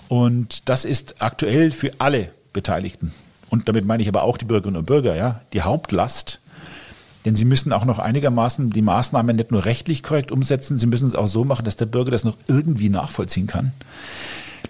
Und 0.08 0.68
das 0.68 0.84
ist 0.84 1.22
aktuell 1.22 1.70
für 1.72 1.92
alle 1.98 2.32
Beteiligten. 2.52 3.12
Und 3.50 3.68
damit 3.68 3.86
meine 3.86 4.02
ich 4.02 4.08
aber 4.08 4.24
auch 4.24 4.36
die 4.36 4.44
Bürgerinnen 4.44 4.76
und 4.76 4.84
Bürger, 4.86 5.16
ja, 5.16 5.40
die 5.52 5.62
Hauptlast. 5.62 6.40
Denn 7.24 7.34
sie 7.34 7.44
müssen 7.44 7.72
auch 7.72 7.84
noch 7.84 7.98
einigermaßen 7.98 8.70
die 8.70 8.82
Maßnahmen 8.82 9.36
nicht 9.36 9.50
nur 9.50 9.64
rechtlich 9.64 10.02
korrekt 10.02 10.30
umsetzen, 10.30 10.78
sie 10.78 10.86
müssen 10.86 11.08
es 11.08 11.14
auch 11.14 11.28
so 11.28 11.44
machen, 11.44 11.64
dass 11.64 11.76
der 11.76 11.86
Bürger 11.86 12.10
das 12.10 12.24
noch 12.24 12.36
irgendwie 12.46 12.90
nachvollziehen 12.90 13.46
kann. 13.46 13.72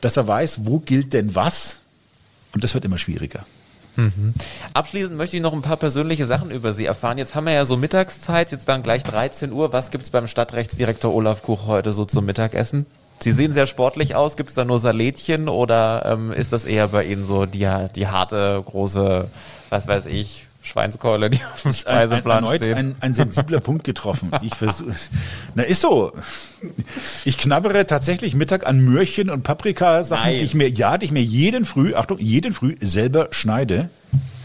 Dass 0.01 0.17
er 0.17 0.27
weiß, 0.27 0.61
wo 0.65 0.79
gilt 0.79 1.13
denn 1.13 1.35
was. 1.35 1.81
Und 2.55 2.65
das 2.65 2.75
wird 2.75 2.85
immer 2.85 2.99
schwieriger. 2.99 3.45
Mhm. 3.97 4.33
Abschließend 4.75 5.17
möchte 5.17 5.37
ich 5.37 5.43
noch 5.43 5.53
ein 5.53 5.63
paar 5.63 5.77
persönliche 5.77 6.25
Sachen 6.25 6.51
über 6.51 6.73
Sie 6.73 6.87
erfahren. 6.87 7.19
Jetzt 7.19 7.35
haben 7.35 7.47
wir 7.47 7.53
ja 7.53 7.65
so 7.65 7.77
Mittagszeit, 7.77 8.53
jetzt 8.53 8.69
dann 8.69 8.83
gleich 8.83 9.03
13 9.03 9.53
Uhr. 9.53 9.73
Was 9.73 9.91
gibt 9.91 10.05
es 10.05 10.11
beim 10.11 10.29
Stadtrechtsdirektor 10.29 11.13
Olaf 11.13 11.43
Kuch 11.43 11.67
heute 11.67 11.93
so 11.93 12.05
zum 12.05 12.25
Mittagessen? 12.25 12.87
Sie 13.21 13.33
sehen 13.33 13.53
sehr 13.53 13.67
sportlich 13.67 14.15
aus. 14.15 14.37
Gibt 14.37 14.51
es 14.51 14.55
da 14.55 14.65
nur 14.65 14.79
Salätchen 14.79 15.49
oder 15.49 16.05
ähm, 16.07 16.33
ist 16.33 16.53
das 16.53 16.65
eher 16.65 16.89
bei 16.89 17.05
Ihnen 17.05 17.25
so 17.25 17.47
die, 17.47 17.69
die 17.95 18.07
harte, 18.07 18.63
große, 18.65 19.29
was 19.71 19.89
weiß 19.89 20.07
ich, 20.07 20.47
Schweinskeule, 20.69 21.31
die 21.31 21.41
auf 21.53 21.63
dem 21.63 21.73
Speiseplan 21.73 22.45
ein, 22.45 22.51
ein, 22.51 22.57
steht. 22.57 22.77
Ein, 22.77 22.95
ein 23.01 23.15
sensibler 23.15 23.61
Punkt 23.61 23.85
getroffen. 23.85 24.31
Ich 24.43 24.55
versuche, 24.55 24.95
na 25.55 25.63
ist 25.63 25.81
so. 25.81 26.13
Ich 27.25 27.39
knabbere 27.39 27.87
tatsächlich 27.87 28.35
Mittag 28.35 28.67
an 28.67 28.81
Möhrchen 28.81 29.31
und 29.31 29.43
Paprikasachen, 29.43 30.31
die 30.31 30.39
ich 30.39 30.55
mir, 30.55 30.69
ja, 30.69 30.99
die 30.99 31.07
ich 31.07 31.13
mir 31.13 31.23
jeden 31.23 31.65
Früh, 31.65 31.95
Achtung, 31.95 32.19
jeden 32.19 32.53
Früh 32.53 32.77
selber 32.81 33.29
schneide. 33.31 33.91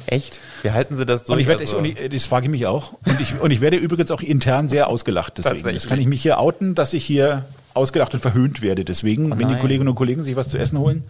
Echt? 0.06 0.42
Wie 0.62 0.72
halten 0.72 0.96
Sie 0.96 1.06
das 1.06 1.24
durch? 1.24 1.36
Und 1.36 1.40
ich 1.40 1.48
werde, 1.48 1.62
also? 1.62 1.78
und 1.78 1.86
ich, 1.86 1.96
das 2.10 2.26
frage 2.26 2.46
ich 2.46 2.52
mich 2.52 2.66
auch. 2.66 2.94
Und 3.06 3.20
ich, 3.20 3.40
und 3.40 3.52
ich 3.52 3.62
werde 3.62 3.78
übrigens 3.78 4.12
auch 4.12 4.22
intern 4.22 4.70
sehr 4.70 4.88
ausgelacht. 4.88 5.38
Deswegen. 5.38 5.64
Das 5.74 5.88
kann 5.88 6.00
ich 6.00 6.08
mich 6.08 6.22
hier 6.22 6.40
outen, 6.40 6.76
dass 6.76 6.94
ich 6.94 7.06
hier 7.06 7.46
ausgelacht 7.74 8.14
und 8.14 8.20
verhöhnt 8.20 8.62
werde. 8.62 8.86
Deswegen, 8.86 9.32
oh 9.32 9.40
wenn 9.40 9.50
die 9.50 9.56
Kolleginnen 9.56 9.90
und 9.90 9.96
Kollegen 9.96 10.24
sich 10.24 10.36
was 10.36 10.50
zu 10.50 10.58
essen 10.58 10.78
holen, 10.78 11.04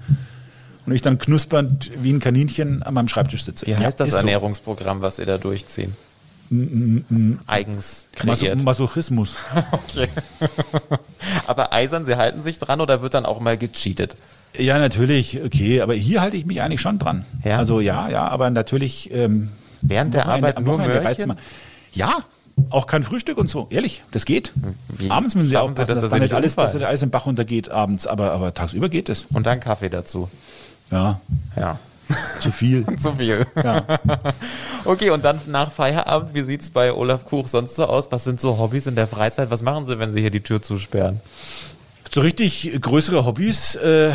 und 0.85 0.93
ich 0.93 1.01
dann 1.01 1.17
knuspernd 1.17 1.91
wie 1.99 2.11
ein 2.11 2.19
Kaninchen 2.19 2.83
an 2.83 2.93
meinem 2.93 3.07
Schreibtisch 3.07 3.43
sitze. 3.43 3.65
Wie 3.65 3.75
heißt 3.75 3.99
ja, 3.99 4.05
das 4.05 4.15
Ernährungsprogramm, 4.15 4.99
so. 4.99 5.03
was 5.03 5.19
ihr 5.19 5.25
da 5.25 5.37
durchziehen? 5.37 5.95
Mm, 6.49 6.57
mm, 6.57 7.05
mm. 7.09 7.39
Eigens 7.47 8.05
kreiert. 8.15 8.63
Masochismus. 8.63 9.35
okay. 9.71 10.07
aber 11.47 11.71
eisern, 11.73 12.05
Sie 12.05 12.15
halten 12.15 12.43
sich 12.43 12.59
dran 12.59 12.81
oder 12.81 13.01
wird 13.01 13.13
dann 13.13 13.25
auch 13.25 13.39
mal 13.39 13.57
gecheatet? 13.57 14.15
Ja, 14.57 14.77
natürlich, 14.77 15.41
okay, 15.43 15.81
aber 15.81 15.95
hier 15.95 16.21
halte 16.21 16.37
ich 16.37 16.45
mich 16.45 16.61
eigentlich 16.61 16.81
schon 16.81 16.99
dran. 16.99 17.25
Ja? 17.43 17.57
Also 17.57 17.79
ja, 17.79 18.09
ja, 18.09 18.27
aber 18.27 18.49
natürlich. 18.49 19.09
Ähm, 19.11 19.49
Während 19.81 20.13
der 20.13 20.27
Arbeit 20.27 20.61
nur 20.61 20.77
Möhrchen? 20.77 21.33
Ja, 21.91 22.19
auch 22.69 22.87
kein 22.87 23.03
Frühstück 23.03 23.37
und 23.37 23.49
so, 23.49 23.67
ehrlich, 23.69 24.03
das 24.11 24.25
geht. 24.25 24.53
Wie 24.87 25.09
abends 25.09 25.35
müssen 25.35 25.49
Sie 25.49 25.57
aufpassen, 25.57 25.77
dass, 25.77 25.87
dass, 25.87 26.03
dass 26.03 26.11
da 26.11 26.19
nicht 26.19 26.33
alles, 26.33 26.55
dass 26.55 26.73
da 26.73 26.79
alles 26.79 27.01
im 27.01 27.09
Bach 27.09 27.25
untergeht 27.25 27.69
abends, 27.69 28.07
aber, 28.07 28.31
aber 28.31 28.53
tagsüber 28.53 28.89
geht 28.89 29.09
es. 29.09 29.25
Und 29.33 29.45
dann 29.45 29.59
Kaffee 29.59 29.89
dazu. 29.89 30.29
Ja. 30.93 31.19
Ja. 31.55 31.79
Zu 32.39 32.51
viel. 32.51 32.85
Zu 33.00 33.13
viel. 33.13 33.45
Ja. 33.55 33.85
okay, 34.85 35.09
und 35.09 35.25
dann 35.25 35.41
nach 35.47 35.71
Feierabend, 35.71 36.33
wie 36.33 36.43
sieht 36.43 36.62
es 36.62 36.69
bei 36.69 36.93
Olaf 36.93 37.25
Kuch 37.25 37.47
sonst 37.47 37.75
so 37.75 37.85
aus? 37.85 38.12
Was 38.12 38.23
sind 38.23 38.39
so 38.39 38.57
Hobbys 38.57 38.88
in 38.88 38.95
der 38.95 39.07
Freizeit? 39.07 39.50
Was 39.50 39.63
machen 39.63 39.85
Sie, 39.88 39.97
wenn 40.00 40.12
Sie 40.12 40.21
hier 40.21 40.31
die 40.31 40.41
Tür 40.41 40.62
zusperren? 40.62 41.21
So 42.13 42.22
richtig 42.22 42.79
größere 42.79 43.25
Hobbys, 43.25 43.74
äh, 43.74 44.12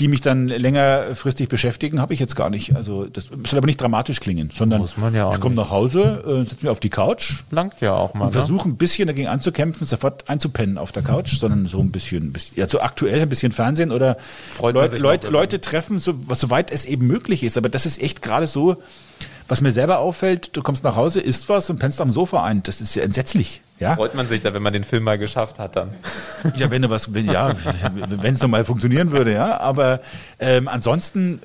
die 0.00 0.08
mich 0.08 0.22
dann 0.22 0.48
längerfristig 0.48 1.50
beschäftigen, 1.50 2.00
habe 2.00 2.14
ich 2.14 2.20
jetzt 2.20 2.36
gar 2.36 2.48
nicht. 2.48 2.74
Also 2.74 3.04
das 3.04 3.26
soll 3.26 3.58
aber 3.58 3.66
nicht 3.66 3.78
dramatisch 3.78 4.20
klingen, 4.20 4.50
sondern 4.56 4.80
Muss 4.80 4.96
man 4.96 5.14
ja 5.14 5.26
auch 5.26 5.34
ich 5.34 5.40
komme 5.40 5.54
nach 5.54 5.68
Hause, 5.68 6.24
äh, 6.26 6.48
setze 6.48 6.62
mich 6.62 6.70
auf 6.70 6.80
die 6.80 6.88
Couch. 6.88 7.42
Langt 7.50 7.82
ja 7.82 7.92
auch 7.92 8.14
mal. 8.14 8.24
Und 8.24 8.34
ne? 8.34 8.40
versuche 8.40 8.66
ein 8.66 8.76
bisschen 8.76 9.08
dagegen 9.08 9.28
anzukämpfen, 9.28 9.86
sofort 9.86 10.26
einzupennen 10.30 10.78
auf 10.78 10.90
der 10.90 11.02
Couch, 11.02 11.36
sondern 11.38 11.66
so 11.66 11.80
ein 11.80 11.90
bisschen, 11.90 12.32
ja 12.54 12.66
so 12.66 12.80
aktuell 12.80 13.20
ein 13.20 13.28
bisschen 13.28 13.52
Fernsehen 13.52 13.92
oder 13.92 14.16
Leut, 14.62 14.98
Leut, 14.98 15.24
Leute 15.24 15.60
treffen, 15.60 15.98
so, 15.98 16.14
soweit 16.30 16.70
es 16.70 16.86
eben 16.86 17.06
möglich 17.06 17.42
ist. 17.44 17.58
Aber 17.58 17.68
das 17.68 17.84
ist 17.84 18.00
echt 18.00 18.22
gerade 18.22 18.46
so, 18.46 18.76
was 19.48 19.60
mir 19.60 19.70
selber 19.70 19.98
auffällt, 19.98 20.56
du 20.56 20.62
kommst 20.62 20.82
nach 20.82 20.96
Hause, 20.96 21.20
isst 21.20 21.50
was 21.50 21.68
und 21.68 21.78
pennst 21.78 22.00
am 22.00 22.08
Sofa 22.08 22.42
ein. 22.42 22.62
Das 22.62 22.80
ist 22.80 22.94
ja 22.94 23.02
entsetzlich. 23.02 23.60
Ja? 23.80 23.96
Freut 23.96 24.14
man 24.14 24.28
sich 24.28 24.40
da, 24.40 24.54
wenn 24.54 24.62
man 24.62 24.72
den 24.72 24.84
Film 24.84 25.02
mal 25.02 25.18
geschafft 25.18 25.58
hat 25.58 25.74
dann. 25.74 25.90
Ja, 26.56 26.70
wenn 26.70 26.82
du 26.82 26.90
was, 26.90 27.12
wenn, 27.12 27.26
ja, 27.26 27.54
wenn 28.08 28.34
es 28.34 28.42
nochmal 28.42 28.64
funktionieren 28.64 29.10
würde, 29.10 29.32
ja. 29.32 29.58
Aber 29.58 30.00
ähm, 30.38 30.68
ansonsten 30.68 31.40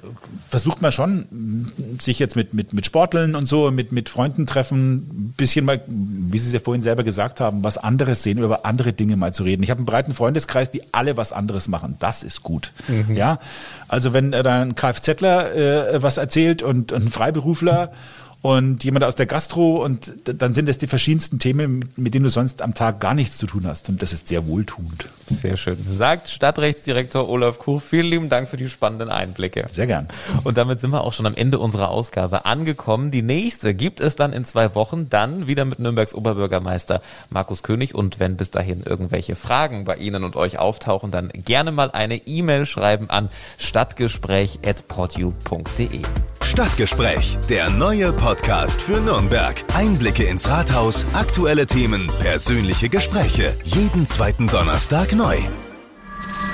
versucht 0.49 0.81
man 0.81 0.91
schon, 0.91 1.71
sich 1.99 2.19
jetzt 2.19 2.35
mit, 2.35 2.53
mit, 2.53 2.73
mit 2.73 2.85
Sporteln 2.85 3.35
und 3.35 3.47
so, 3.47 3.71
mit, 3.71 3.91
mit 3.91 4.09
Freunden 4.09 4.45
treffen, 4.45 4.93
ein 4.93 5.33
bisschen 5.37 5.65
mal, 5.65 5.81
wie 5.87 6.37
Sie 6.37 6.47
es 6.47 6.53
ja 6.53 6.59
vorhin 6.59 6.83
selber 6.83 7.03
gesagt 7.03 7.39
haben, 7.39 7.63
was 7.63 7.77
anderes 7.77 8.21
sehen, 8.21 8.37
über 8.37 8.65
andere 8.65 8.93
Dinge 8.93 9.15
mal 9.15 9.33
zu 9.33 9.43
reden. 9.43 9.63
Ich 9.63 9.71
habe 9.71 9.79
einen 9.79 9.85
breiten 9.85 10.13
Freundeskreis, 10.13 10.69
die 10.69 10.83
alle 10.93 11.17
was 11.17 11.31
anderes 11.31 11.67
machen. 11.67 11.95
Das 11.99 12.21
ist 12.21 12.43
gut. 12.43 12.73
Mhm. 12.87 13.15
Ja. 13.15 13.39
Also 13.87 14.13
wenn 14.13 14.33
äh, 14.33 14.43
da 14.43 14.61
ein 14.61 14.75
Kfzler 14.75 15.55
äh, 15.93 16.03
was 16.03 16.17
erzählt 16.17 16.61
und, 16.61 16.91
und 16.91 17.05
ein 17.05 17.09
Freiberufler 17.09 17.91
und 18.41 18.85
jemand 18.85 19.03
aus 19.03 19.15
der 19.15 19.25
Gastro 19.25 19.83
und 19.83 20.13
dann 20.23 20.53
sind 20.53 20.69
es 20.69 20.77
die 20.77 20.87
verschiedensten 20.87 21.39
Themen, 21.39 21.89
mit 21.97 22.13
denen 22.13 22.23
du 22.23 22.29
sonst 22.29 22.61
am 22.61 22.73
Tag 22.73 23.01
gar 23.01 23.13
nichts 23.13 23.37
zu 23.37 23.47
tun 23.47 23.67
hast 23.67 23.89
und 23.89 24.01
das 24.01 24.13
ist 24.13 24.29
sehr 24.29 24.47
wohltuend. 24.47 25.07
Sehr 25.29 25.57
schön. 25.57 25.77
Sagt 25.91 26.29
Stadtrechtsdirektor 26.29 27.27
Olaf 27.27 27.59
Kuch, 27.59 27.81
vielen 27.81 28.05
lieben 28.05 28.29
Dank 28.29 28.47
für 28.49 28.55
die 28.55 28.69
spannenden 28.69 29.09
Einblicke. 29.09 29.65
Sehr 29.69 29.87
gern. 29.87 30.07
Und 30.43 30.57
damit 30.57 30.79
sind 30.79 30.91
wir 30.91 31.03
auch 31.03 31.11
schon 31.13 31.25
am 31.25 31.35
Ende 31.35 31.59
unserer 31.59 31.89
Ausgabe 31.89 32.45
angekommen. 32.45 33.11
Die 33.11 33.21
nächste 33.21 33.73
gibt 33.73 33.99
es 33.99 34.15
dann 34.15 34.31
in 34.31 34.45
zwei 34.45 34.73
Wochen, 34.73 35.09
dann 35.09 35.47
wieder 35.47 35.65
mit 35.65 35.79
Nürnbergs 35.79 36.15
Oberbürgermeister 36.15 37.01
Markus 37.29 37.61
König 37.61 37.93
und 37.93 38.21
wenn 38.21 38.37
bis 38.37 38.51
dahin 38.51 38.83
irgendwelche 38.83 39.35
Fragen 39.35 39.83
bei 39.83 39.97
Ihnen 39.97 40.23
und 40.23 40.37
euch 40.37 40.59
auftauchen, 40.59 41.11
dann 41.11 41.27
gerne 41.29 41.73
mal 41.73 41.91
eine 41.91 42.25
E-Mail 42.25 42.65
schreiben 42.65 43.09
an 43.09 43.27
stadtgespräch.portu.de. 43.57 46.03
Stadtgespräch, 46.49 47.37
der 47.47 47.69
neue 47.69 48.11
Podcast 48.11 48.81
für 48.81 48.99
Nürnberg. 48.99 49.63
Einblicke 49.73 50.23
ins 50.23 50.49
Rathaus, 50.49 51.05
aktuelle 51.13 51.67
Themen, 51.67 52.11
persönliche 52.19 52.89
Gespräche. 52.89 53.55
Jeden 53.63 54.07
zweiten 54.07 54.47
Donnerstag 54.47 55.13
neu. 55.13 55.37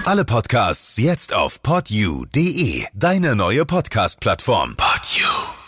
Alle 0.04 0.26
Podcasts 0.26 0.98
jetzt 0.98 1.34
auf 1.34 1.62
podyou.de, 1.62 2.84
deine 2.94 3.36
neue 3.38 3.66
Podcast-Plattform. 3.66 4.76
Podyou. 4.76 5.65